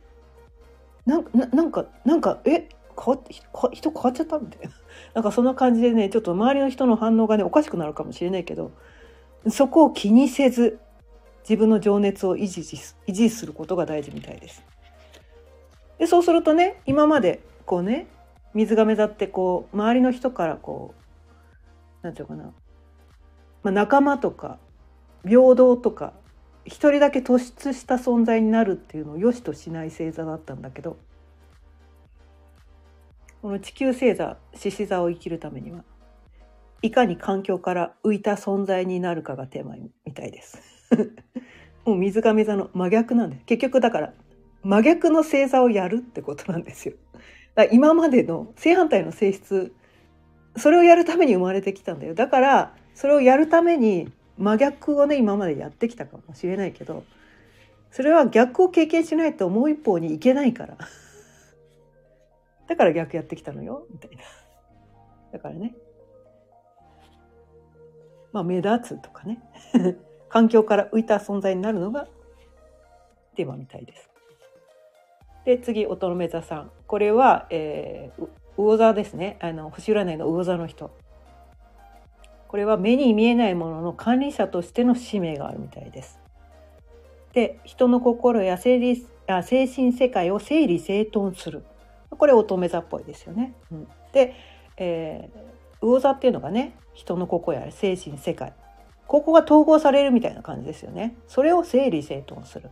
[1.05, 2.67] なんかなんかなんかえ？
[3.01, 3.33] 変わって
[3.73, 4.39] 人変わっちゃった？
[4.39, 4.73] みたいな。
[5.13, 8.71] なんかそんな感じでねちょっと周りの人の反応がねおかしくなるかもしれないけど
[9.47, 10.79] そこを気にせず
[11.43, 14.63] 自分の情熱を維持維持することが大事みたいです。
[15.97, 18.07] でそうするとね今までこうね
[18.53, 21.03] 水が目立ってこう周りの人からこう
[22.01, 22.51] 何て言うかな、
[23.63, 24.57] まあ、仲間とか
[25.23, 26.13] 平等とか
[26.65, 30.97] 一人だけ突出した存在になるっていうのを良しとしない星座だったんだけど
[33.41, 35.83] この地球星座獅子座を生きるためには
[36.81, 40.61] いかに環境から浮いた存在になるかがテーマみたいです。
[41.85, 44.13] もう水亀座の真逆なんです結局だから
[44.63, 46.95] 真逆の星座をやるってことなんですよ。
[47.55, 49.73] だ今までの正反対の性質
[50.55, 57.03] それをやるために生まれてきたんだよだからそれをやるために真逆をね今までやってきたかもしれないけど
[57.91, 60.77] それは逆を経験しないともう一方に行けないから。
[62.67, 64.23] だから逆やってきたのよみたいな。
[65.33, 65.75] だからね。
[68.31, 69.41] まあ目立つとかね。
[70.29, 72.07] 環境から浮いた存在になるのが
[73.35, 74.09] テーマみたいです。
[75.45, 76.71] で次乙女座さん。
[76.85, 79.37] これは、えー、魚座ですね。
[79.41, 80.91] あの星占いの魚座の人。
[82.49, 86.19] これは目に見えないものの管理者としての使命があるみたいです。
[87.31, 91.63] で人の心や生理あ精神世界を整理整頓する
[92.09, 93.53] これ乙女座っぽいですよね。
[93.71, 94.33] うん、で、
[94.77, 98.51] えー、魚座っていうのがね人の心や精神世界
[99.05, 101.15] ここが統合されるみたいな感じですよね。
[101.27, 102.71] それを整理整頓する。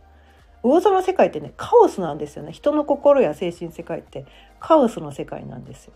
[0.64, 2.50] 魚座の世界ってねカオスなんですよね。
[2.50, 4.26] 人の心や精神世界って
[4.58, 5.92] カオスの世界なんですよ。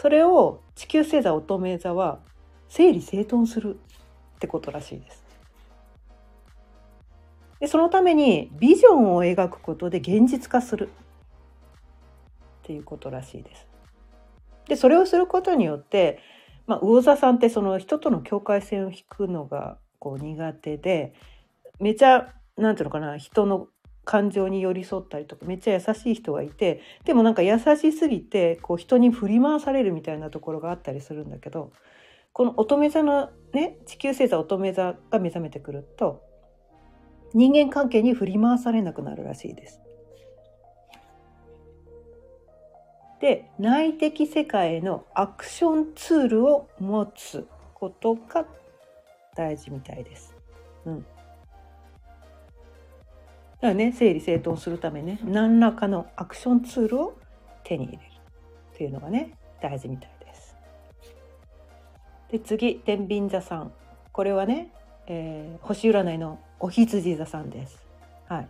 [0.00, 2.20] それを地球星座乙女座は
[2.68, 3.80] 整理整頓する
[4.36, 5.24] ってことらしいです。
[7.58, 10.90] でそのためにビジョンを描くことで現実化するっ
[12.62, 13.66] ていうことらしいです。
[14.68, 16.20] でそれをすることによって、
[16.68, 21.12] まあ、魚座さんってその人との境界線を引くのがこう苦手で
[21.80, 23.66] めちゃなんていうのかな人の
[24.08, 31.72] 感情に寄り添ったりとかめっちゃ優しい人がいてでもなんか優しすぎてこう人に振り回されるみたいなところがあったりするんだけど
[32.32, 36.22] この乙女座のね地球星座乙女座が目覚めてくると
[37.34, 39.82] 人間関係に振り回されなくなるらしいです。
[43.20, 48.46] で内的世界へのアクションツールを持つことが
[49.36, 50.34] 大事みたいです。
[50.86, 51.06] うん
[53.60, 57.18] だからね整理整頓するためね何らかのアクションツールを
[57.64, 58.02] 手に入れる
[58.74, 60.56] っていうのがね大事みたいです。
[62.30, 63.72] で次天秤座さん
[64.12, 64.72] これはね、
[65.06, 67.78] えー、星占いのお羊座さんです。
[68.28, 68.48] はい。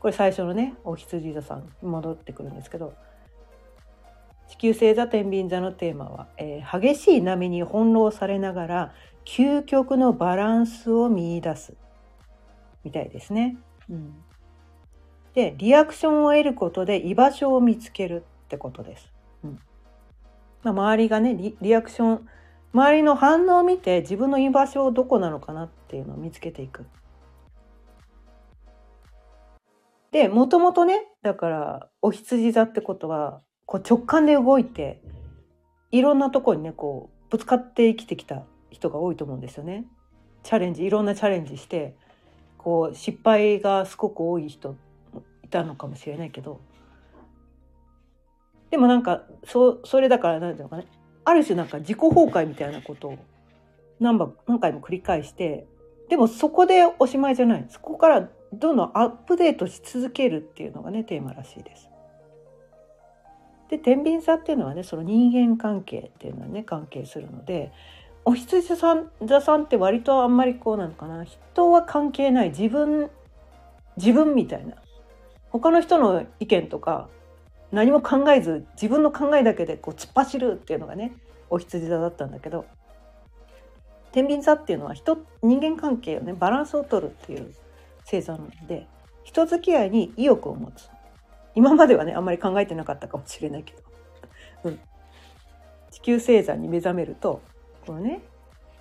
[0.00, 2.94] これ最初のねお羊座さんに戻ってくるんですけど
[4.48, 11.74] 地球星座天秤座のテーマは、えー、激しい波に翻弄されながら究極のバランスを見出す
[12.84, 13.56] みたいですね。
[13.88, 14.14] うん、
[15.34, 19.12] でリアクションを得ることで居場所を見つけるってことです。
[19.44, 19.58] うん
[20.62, 22.28] まあ、周りがねリリアクション
[22.72, 26.86] 周りの反応を見て自分の居場所をどこなのかなっていうのを見つけていく。
[30.12, 35.00] でもともとねだからお羊座ってことはこう直感で動いて
[35.92, 39.86] いろんなとこにねこうぶつかって生きてきた人が多いと思うんですよね。
[40.42, 41.94] チャレンジいろんなチャレンジして
[42.62, 44.76] こう失敗がすごく多い人
[45.42, 46.60] いたのかもしれないけど
[48.70, 50.86] でもなんかそそれだから何ていうのかね
[51.24, 53.18] ある種なんか自己崩壊みたいなことを
[53.98, 55.66] 何何回も繰り返して
[56.10, 61.88] でもそこでおしまいじゃないそこからどんどんアップデートし続けるっていうのがねテーマらしいです。
[63.70, 67.72] で天秤座っていうのはねその人間関係っていうのはね関係するので
[68.30, 71.24] お羊さん座さんって割とあんまりこうなのかな。
[71.24, 72.50] 人は関係ない。
[72.50, 73.10] 自分
[73.96, 74.76] 自分みたいな。
[75.48, 77.08] 他の人の意見とか
[77.72, 81.12] 何も考えず自分の考えだけでこう突っ走るっていうのがね
[81.50, 82.66] お羊座だったんだけど。
[84.12, 87.52] 天秤座っていうのは人人間関係をねバランスを取るっていう
[88.04, 88.86] 星座なので
[89.24, 90.88] 人付き合いに意欲を持つ。
[91.56, 93.82] 今まではねあんまり考えてなかったかもしれないけど、
[94.66, 94.80] うん、
[95.90, 97.42] 地球星座に目覚めると
[97.90, 98.22] このね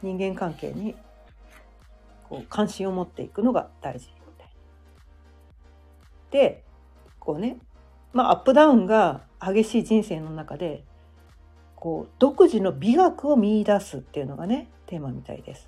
[0.04, 0.94] 人間関係に
[2.30, 4.50] こう関心を持っていくのが大事みたい
[6.30, 6.64] で
[7.18, 7.58] こうね
[8.14, 10.84] まあアップダウンが激しい人生の中で
[11.76, 15.68] こう独自の美学を見出すっていうのがねテーマみたいです。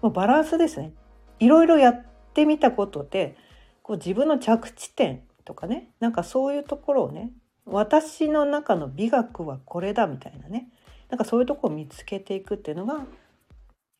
[0.00, 0.94] もうバランスですね。
[1.40, 3.36] いろいろやってみたことで
[3.82, 7.32] こう自分の着地点とかねなんかそういうところをね
[7.66, 10.70] 私の中の美学はこれだみたいなね
[11.08, 13.06] なんかそういうとこを見つけていくっていうのが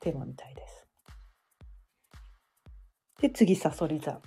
[0.00, 0.86] テーマみたいです。
[3.20, 4.20] で次さそり座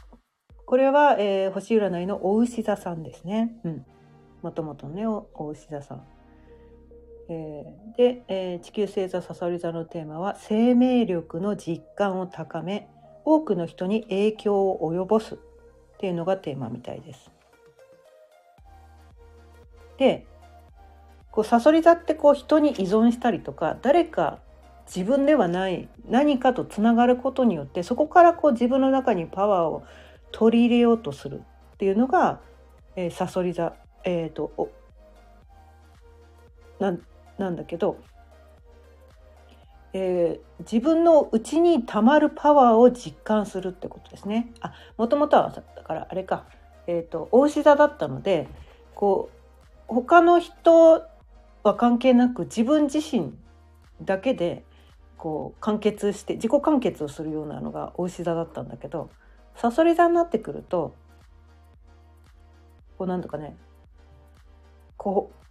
[0.65, 3.59] これは、えー、星占いのお牛座さんですね。
[3.65, 3.85] うん。
[4.41, 6.07] もともとねお牛座さん。
[7.27, 12.89] えー、で、えー、地球星座さそり座のテーマは生命力の実感を高め
[13.25, 15.37] 多くの人に影響を及ぼすっ
[15.99, 17.31] ていうのがテーマみたいです。
[19.97, 20.25] で
[21.31, 24.39] こうサソリ座ってこう人に依存したりとか誰か
[24.93, 29.83] 自分ではない何かとつながることによってそこからこう自分の中にパワーを
[30.31, 31.41] 取り入れようとする
[31.73, 32.41] っていうのが、
[32.95, 33.73] えー、サソリ座、
[34.03, 34.71] えーと、と
[36.79, 36.97] な
[37.37, 37.97] なんだけど、
[39.93, 44.51] えー、自分の内にたまるパワーを実感するってことですね。
[44.59, 46.45] あもともとはだからあれか、
[46.87, 48.47] えーと、と大志座だったので
[48.93, 51.03] こう他の人
[51.63, 53.33] は関係なく自分自身
[54.01, 54.63] だけで
[55.17, 59.09] こう完結して自己完結をするようなのが大志座だったんだけど
[59.55, 60.95] さそり座になってくると
[62.97, 63.55] こうなんとかね
[64.97, 65.41] こう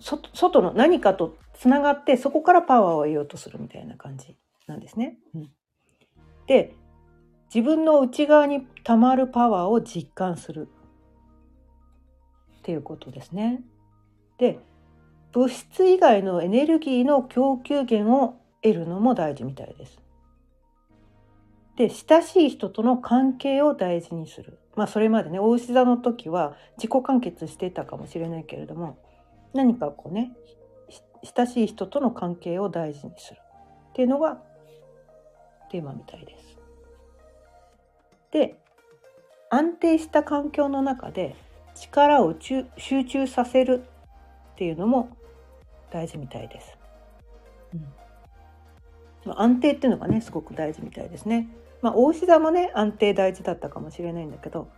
[0.00, 4.36] 外の何かとつながってそこからパワーを得ようとするみたいな感じ
[4.66, 5.16] なんですね。
[5.34, 5.50] うん、
[6.46, 6.74] で
[7.54, 10.68] 自分の内側にたまるパワーを実感する
[12.58, 13.62] っていうことですね。
[14.38, 14.58] で
[15.32, 19.98] 物質以外のエネルギーの供給源を得るのも大事みたいです。
[21.76, 24.58] で親しい人との関係を大事にする。
[24.76, 28.98] まあそれまでね大牛座の時は自己完結してたかもしれないけれども
[29.52, 30.32] 何かこうね
[31.36, 33.38] 親しい人との関係を大事にする
[33.90, 34.38] っていうのが
[35.70, 36.58] テーマみたいです。
[38.30, 38.58] で
[39.50, 41.36] 安定した環境の中で
[41.74, 43.84] 力を集中させる
[44.54, 45.16] っていうのも
[45.90, 46.78] 大事みたいです。
[49.26, 51.48] うん、安定っていうのがねすごく大事みたいですね。
[51.82, 54.68] まあ大志座もね安定大事だったかもしれないんだけど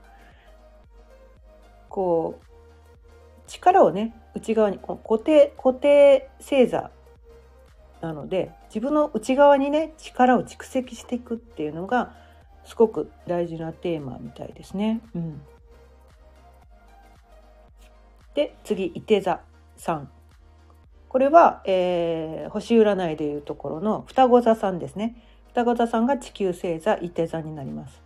[1.88, 2.46] こう
[3.46, 6.90] 力をね内側に固定固定星座
[8.00, 12.14] なので自分の内側にね力を蓄積していくっていうのが
[12.64, 15.00] すごく大事なテーマみたいですね。
[15.14, 15.40] うん、
[18.34, 19.40] で次伊手座
[19.76, 20.10] さん
[21.08, 25.16] これは、えー、星占いでいうところの双子座さんですね。
[25.48, 28.02] 双子座さんが地球星座伊手座になります。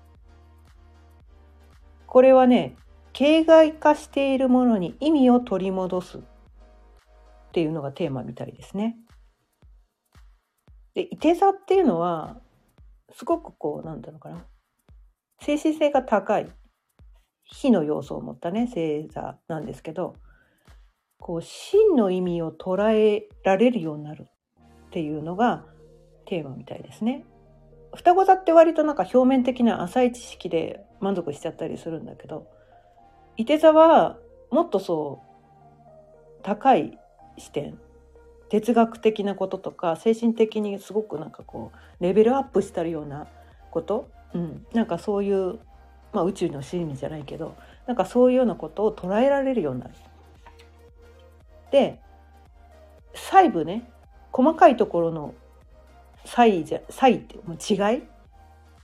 [2.06, 2.76] これはね
[3.12, 6.22] 形骸化しているものに意味を取り戻すっ
[7.52, 8.96] ていうのがテーマみたいですね。
[10.94, 12.40] で、いて座っていうのは、
[13.12, 14.44] すごくこう、なんだろうかな。
[15.40, 16.48] 精神性が高い、
[17.42, 20.14] 火の要素を持ったね、星座なんですけど、
[21.20, 24.26] こう、真の意味を捉えられるようになる
[24.86, 25.64] っていうのが
[26.26, 27.24] テーマみたいですね。
[27.94, 32.46] 双子座って割となんか表面的な浅い知識で満足しちゃったりするんだけど、
[33.36, 34.18] いて座は
[34.50, 36.98] もっとそう高い
[37.38, 37.78] 視点
[38.50, 43.28] 哲学的なこととか精神的にすごくなんかこうレベルアップしたるような
[43.70, 45.60] こと、うん、なんかそういう、
[46.12, 47.56] まあ、宇宙の真理じゃないけど
[47.86, 49.94] なんかそういうようなことを捉えられるようになる。
[51.70, 52.00] で
[53.14, 53.88] 細部ね
[54.32, 55.34] 細かいところの
[56.24, 58.02] 差異じゃ差異ってもう違い、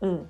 [0.01, 0.28] うん、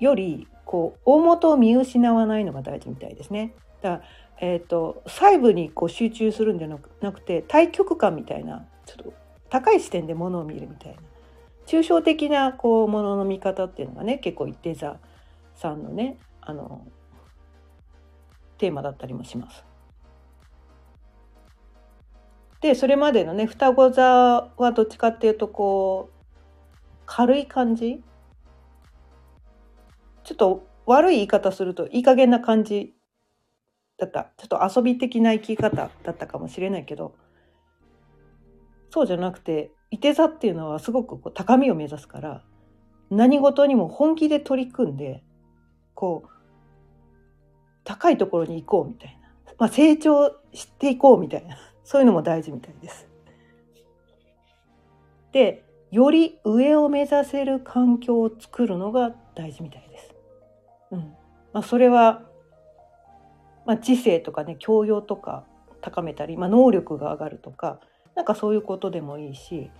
[0.00, 3.54] よりこう大元を見失わないのが大事みたいですね。
[3.82, 4.02] だから
[4.40, 9.14] えーと、細部にこう集中するんじゃなくて対極感みたいなちょっと
[9.48, 10.98] 高い視点でものを見るみたいな
[11.66, 14.98] 抽象的なこうものの見方っていうのがね結構一定座
[15.54, 16.84] さんのねあの
[18.58, 19.64] テーマだったりもします。
[22.64, 24.02] でそれまでのね双子座
[24.56, 26.24] はどっちかっていうとこう
[27.04, 28.02] 軽い感じ？
[30.22, 32.94] ちょっと悪い言い方するといい加減な感じ
[33.98, 34.30] だった。
[34.38, 37.14] ちょっと遊び的な生き方だったかもしれないけど。
[38.88, 42.42] そうじゃなくていて座っていうのはすごくこう高みを目指すから
[43.10, 45.22] 何事にも本気で取り組んで
[45.92, 46.28] こう
[47.84, 51.58] 高いところに行こうみたいな、まあ、成長していこうみたいな。
[51.84, 53.08] そういうのも大事みたいです。
[55.32, 60.14] でより上を目指せる環境を作るのが大事みたいです。
[60.90, 61.14] うん
[61.52, 62.22] まあ、それは、
[63.64, 65.44] まあ、知性とかね教養とか
[65.80, 67.78] 高めたり、まあ、能力が上がるとか
[68.16, 69.70] なんかそういうことでもいいし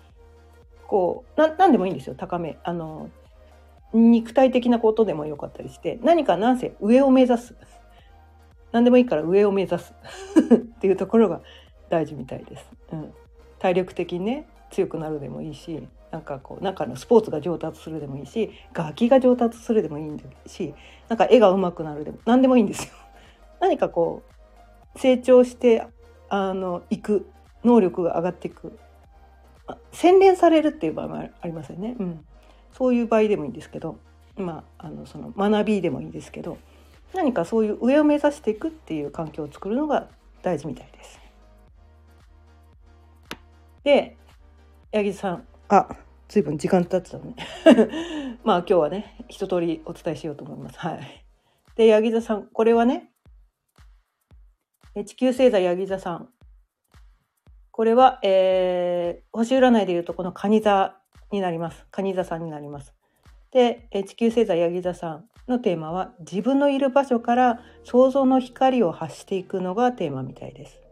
[0.86, 3.10] こうな何でもいいんですよ高めあの
[3.92, 7.54] 肉体的なことでもよかったりして何かなんせ上を目指す
[8.72, 9.94] 何でもいいから上を目指す
[10.54, 11.40] っていうところが
[11.88, 12.66] 大事みたいです。
[12.92, 13.14] うん、
[13.58, 20.74] 体力的にね強くなるでもいいしなんかこうなんかのスポーツが上達するでもいいし楽器が上達するでもいいんだし
[21.08, 22.92] なんか絵が上手くなるでも何でもいいんですよ。
[23.60, 24.22] 何かこ
[24.94, 25.86] う成長して
[26.28, 27.26] あのいく
[27.64, 28.78] 能力が上がっていく
[29.92, 31.96] 洗練されるっていう場合もありますよね。
[31.98, 32.24] うん、
[32.72, 33.98] そういう場合でもいいんですけど、
[34.36, 36.58] まあ、あのその学びでもいいですけど
[37.14, 40.08] 何かそういう上を目指していくっていう環境を作るのが
[40.42, 41.23] 大事みたいです。
[43.84, 44.16] で
[44.92, 45.46] 八木さん。
[45.68, 45.88] あ
[46.28, 47.36] 随分時間経ってたね。
[48.42, 50.78] まあ今日はね一通りお伝えしようと思います。
[50.78, 51.24] はい。
[51.76, 53.10] で八木座さんこれはね
[55.04, 56.28] 地球星座八木座さん。
[57.70, 60.96] これは、えー、星占いでいうとこの蟹座
[61.30, 61.86] になります。
[61.90, 62.94] 蟹座さんになります。
[63.50, 70.83] で地球星座八木座さんのテーマは自分のいる場所から想像の光を発していくのがテーマみたいです。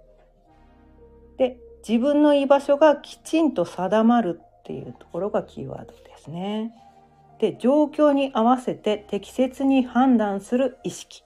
[1.86, 6.72] 自分の居場所がきちんと定まるっていうところがキーワードですね。
[7.38, 11.24] で状況に合わせて適切に判断する意識。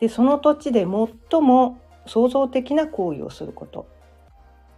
[0.00, 3.86] でその土地で最も創造的な行為をすること。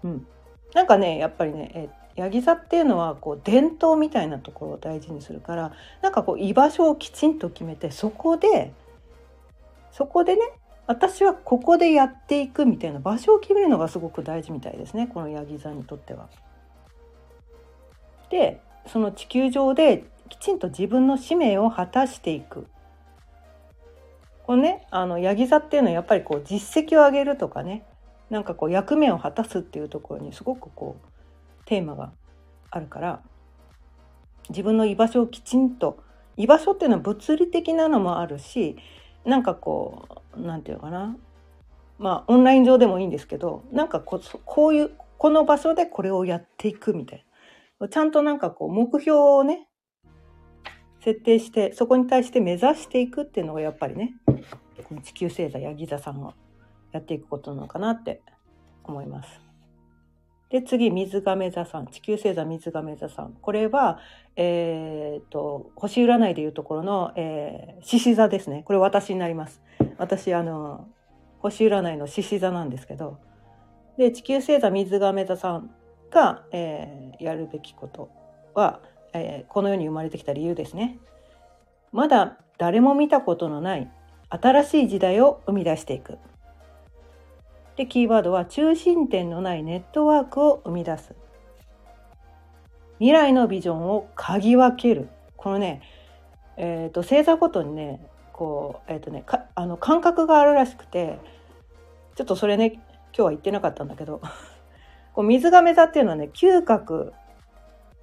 [0.02, 0.26] うん、
[0.74, 5.72] なんかねやっぱりね、えヤギ座っていうのはこう伝統みたいなところを大事にするから
[6.02, 8.72] なんかこう居場所をきちんと決めてそこで
[9.92, 10.40] そこでね
[10.86, 16.28] 私はここでやっていくみたいな場所を決めるのがすごく大事みたいですねこのヤギ座にとっては。
[18.30, 22.66] でその地球上できちんと自分の使命を果たしていく。
[24.44, 27.84] このねあのヤギ座っていうのはやっぱりこう実績を上げるとかね
[28.28, 32.12] なんかこう役目を果たすっていうところにすごくこうテーマが
[32.70, 33.20] あるから
[34.48, 36.02] 自分の居場所をきちんと
[36.36, 38.76] 居場所っていうのは物理的なのもあるし
[39.24, 41.16] なんかこう何て言うかな
[41.98, 47.24] まあオンライン上でもいいんですけどなんかここういうこの場所でこれをやっていくみたい
[47.78, 49.68] なちゃんとなんかこう目標をね
[51.00, 56.34] 設定してそこに対して目指していくっていうのがやっぱりねこの地球星座ヤギ座さんが
[56.92, 58.22] やっていくことなのかなって
[58.84, 59.51] 思います。
[60.52, 63.32] で次水亀座さん地球星座水亀座さん。
[63.40, 63.98] これは、
[64.36, 68.62] えーと、星占いでいうところのえ獅子、座ですね。
[68.66, 69.62] これ私になります。
[69.96, 70.88] 私あの
[71.38, 73.18] 星占いの獅子座なんですけど。
[73.96, 75.70] で地球星座水亀座さん
[76.10, 78.10] が、えー、やるべきこと
[78.52, 78.80] は、
[79.14, 80.98] えー、この世に生まれてきた理由ですね。
[81.92, 83.90] まだ誰も見たことのない
[84.28, 86.18] 新しい時代を生み出していく。
[87.76, 91.14] でキーワードは中心点のないネットワークを生み出す。
[92.98, 95.08] 未来のビジョンを嗅ぎ分ける。
[95.36, 95.82] このね
[96.56, 98.00] えーと、星座ごとにね
[98.32, 101.18] こう、えーとね、かあの感覚があるらしくて
[102.14, 104.20] ちょっとそれね今日は言ってなかったんだけど
[105.14, 107.12] こう水亀座っていうのはね嗅覚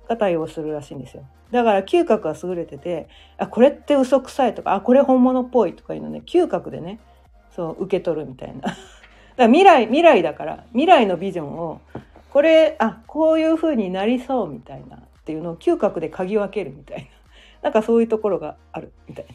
[0.07, 1.23] が対応するらしいんですよ。
[1.51, 3.07] だから嗅覚が優れてて
[3.37, 6.99] あこれって嘘くさいとかあこれ本物っぽいとかいうのね嗅覚でね
[7.49, 8.75] そう受け取るみたいな。
[9.39, 11.81] から未来未来だから未来のビジョンを
[12.29, 17.09] これあこういう風になりそうみたいなっていうのを嗅覚で嗅ぎ分けるみたい
[17.61, 19.33] な なんかそういうところがあるみたいな。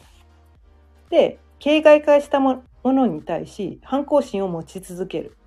[1.09, 5.37] で形骸化したものに対し反抗心を持ち続ける。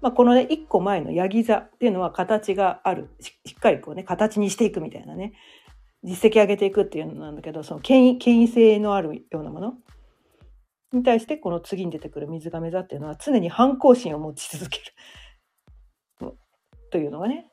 [0.00, 5.32] まあ、このね一個前のヤギ座っていうのは形があるしっかりこうね形にしていくみたいなね
[6.02, 9.74] 実績上げていくっていうのなんだけどその権威権威性のあるようなもの
[10.92, 14.84] に対してこの次に出てくる水亀座っていうのは常に反抗心を持ち続ける。
[16.90, 17.46] というのがね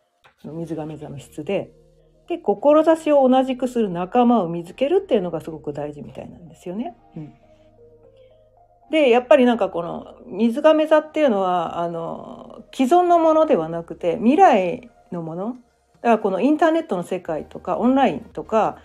[0.44, 1.72] 水亀座の質で。
[2.28, 6.96] で志を同じくする仲間を見つけるっていうのがすごく大事みたいなんですよね。
[7.18, 7.34] うん、
[8.92, 15.46] でやっぱりなんかこの水亀座っていうのはあの既存のものではなくて未来のもの。
[15.48, 18.78] だからこのインターネットの世界とかオンラインとか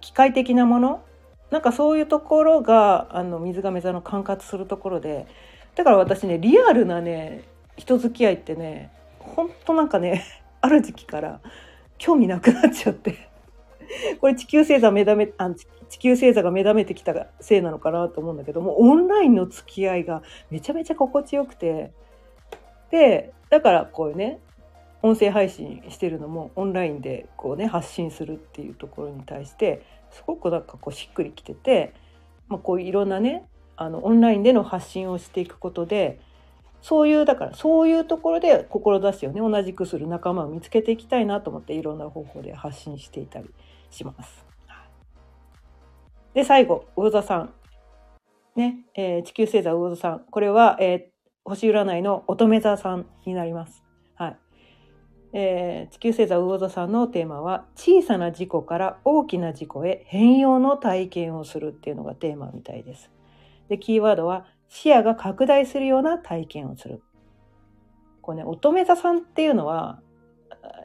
[0.00, 1.02] 機械的なもの
[1.50, 5.26] なんかそういうところがあの水亀座の管轄するところで
[5.74, 7.44] だから私ねリアルなね
[7.76, 10.24] 人付き合いってねほんとなんかね
[10.60, 11.40] ある時期から
[11.96, 13.28] 興味なくなっちゃって。
[14.20, 15.50] これ地球星座目覚めあ
[15.88, 21.92] 地球星座が目覚めてきたせいなのかなと思うんだけどもオンラインの付き合いがめちゃめちゃ心地よくて。
[22.90, 24.40] でだからこういうね
[25.02, 31.94] 音声配信してるのもオンラインでこうね発信するっていうところに対してすごくなんかこうしっくりきてて、
[32.48, 36.20] まあ、こういろんなねあのオンラインでの発信をしていくことで
[36.80, 43.50] そういうだからそういうところで志をね同じくする仲間を見つけていきたいなと思っていろんな方法で発信していたり
[43.90, 44.46] します。
[46.34, 47.52] で最後魚座さん
[48.54, 51.00] ね、えー、地球星座魚座さんこれは、えー、
[51.44, 53.87] 星占いの乙女座さんになります。
[55.32, 63.10] えー、地球星座魚座さんのテーマは小さな事故から大きな事故へ変容の体験をするっていうのがテーマみたいです。
[63.68, 67.02] でキーワードは視野が拡大するような体験をする。
[68.22, 70.00] これね乙女座さんっていうのは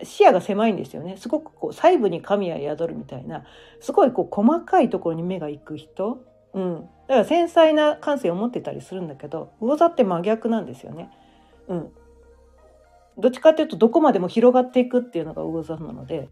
[0.03, 3.43] 視野が狭いんですよねすごくこう細部に神は宿るみたいな
[3.79, 6.23] すごいこう細かいところに目が行く人、
[6.53, 11.09] うん、だから繊細な感性を持ってたりするんだけど魚座って真逆なんですよね。
[11.67, 11.91] うん、
[13.17, 16.29] どっちかっていうとどこまでも広がっていくっていうのが魚座なので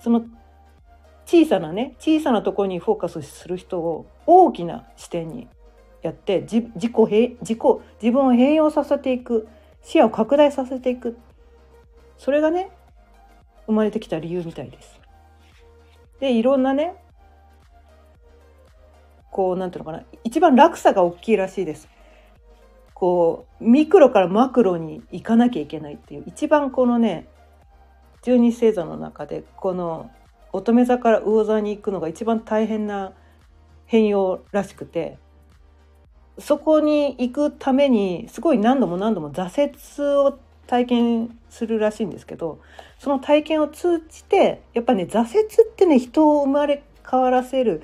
[0.00, 0.24] その
[1.24, 5.48] 小さなね小さなところにフォーカスする人を大きな視点に
[6.02, 7.58] やって自自己自己
[8.00, 9.48] 自分を変容させていく
[9.82, 11.18] 視野を拡大させていく
[12.16, 12.70] それがね
[13.66, 15.00] 生まれてきた理由みたいです。
[16.20, 16.94] でいろんなね
[19.30, 21.88] こうなんていうのかな一番落差が大きいらしいです。
[22.96, 27.28] こうミクロからマクロに行かなきゃいけないっていう一番このね
[28.22, 30.10] 十二星座の中でこの
[30.50, 33.12] 乙女座から魚座に行くのが一番大変な
[33.84, 35.18] 変容らしくて
[36.38, 42.60] そこに行くためにすごい何度も何度も挫折を体験するらしいんですけど
[42.98, 47.82] その体験を通じてやっぱね挫折ってね人を生まれ変わらせる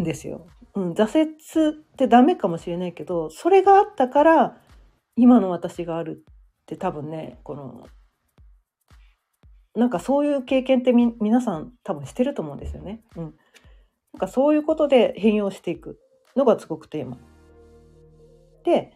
[0.00, 0.46] んですよ。
[0.74, 4.56] うん、挫折ってダメかもしれないけどそれがあったから
[5.16, 6.34] 今の私があるっ
[6.66, 7.86] て多分ねこの
[9.74, 13.02] なんかそういう経験ってみ皆さん多分してると思うんですよね。
[13.16, 13.22] うん、
[14.12, 15.98] なんかそういうことで変容していく
[16.36, 17.18] のがすごくテーマ。
[18.64, 18.92] で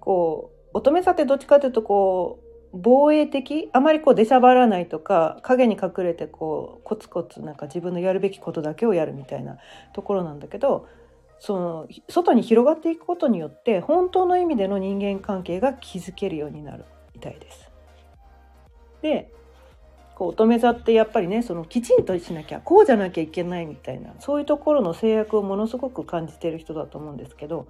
[0.00, 2.45] こう乙女座ってどっちかというとこう
[2.76, 9.58] 防衛的あまりこう出しゃばらないとか影に隠れてこうコツコツなんか自分のやるべきことだけをやるみたいな
[9.92, 10.88] ところなんだけど
[11.38, 17.70] その外に広がっていくことによって本当の意味での人間関係が築けるようになるみたいです。
[19.02, 19.32] で
[20.14, 27.68] こう乙女座ってやっぱりねそのきちんとしなきゃこうじゃなきゃいけないみたいなそういうところの制約をものすごく感じてる人だと思うんですけど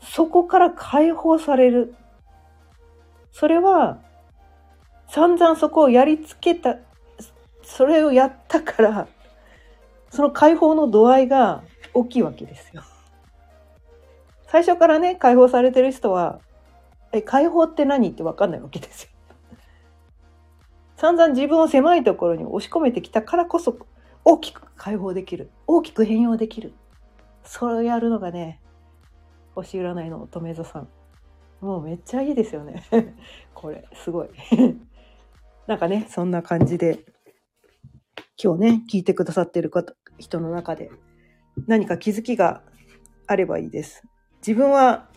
[0.00, 1.94] そこから解放される。
[3.32, 4.00] それは、
[5.08, 6.76] 散々そこをやりつけた、
[7.62, 9.08] それをやったから、
[10.10, 11.62] その解放の度合いが
[11.94, 12.82] 大きいわけですよ。
[14.46, 16.40] 最初からね、解放されてる人は、
[17.12, 19.10] え、解放って何ってわかんないわけですよ。
[20.96, 23.76] 散々自分を狭いところに押し込めてきたからこそ、
[24.24, 25.50] 大きく解放できる。
[25.66, 26.72] 大きく変容できる。
[27.44, 28.60] それをやるのがね、
[29.54, 30.88] 星占いの乙女座さん
[31.60, 32.84] もうめっちゃいいですよね
[33.54, 34.28] これすごい
[35.68, 37.04] なんかねそんな感じで
[38.42, 39.70] 今日ね聞いてくださってる
[40.16, 40.90] 人の中で
[41.66, 42.62] 何か気づきが
[43.26, 44.02] あればいいです。
[44.38, 45.08] 自分は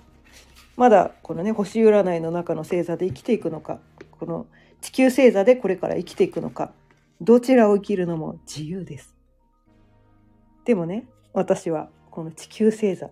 [0.75, 3.79] まだこのね星占いの中の星座で生きていくのか
[4.19, 4.45] この
[4.81, 6.73] 地球星座でこれから生きていくのか
[7.21, 9.15] どちらを生きるのも自由です。
[10.65, 13.09] でもね私はこの地球星座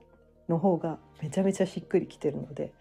[0.50, 2.74] の方がめちゃめちゃしっくりきてるので、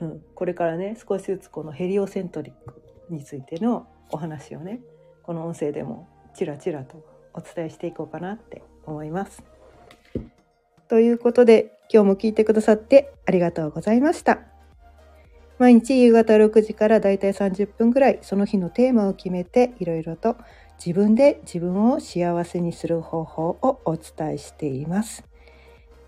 [0.00, 4.80] うん、これからね少しずつこのヘリオセントリックについてのお話をね
[5.22, 7.04] この音声でもちらちらと
[7.34, 9.42] お伝えしていこうかなって思います。
[10.88, 14.40] ということで今日も聞いてくださってありがとうございました。
[15.58, 20.36] 毎日夕方6時からだいたい30分ぐらいその日のテーマを決めていろいろと
[20.84, 25.22] 自分で自分を幸せにする方法をお伝えしています。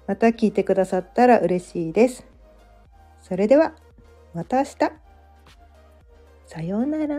[0.07, 2.26] また聞いてくださったら嬉しいです。
[3.20, 3.74] それでは
[4.34, 5.01] また明日。
[6.53, 7.16] さようなら。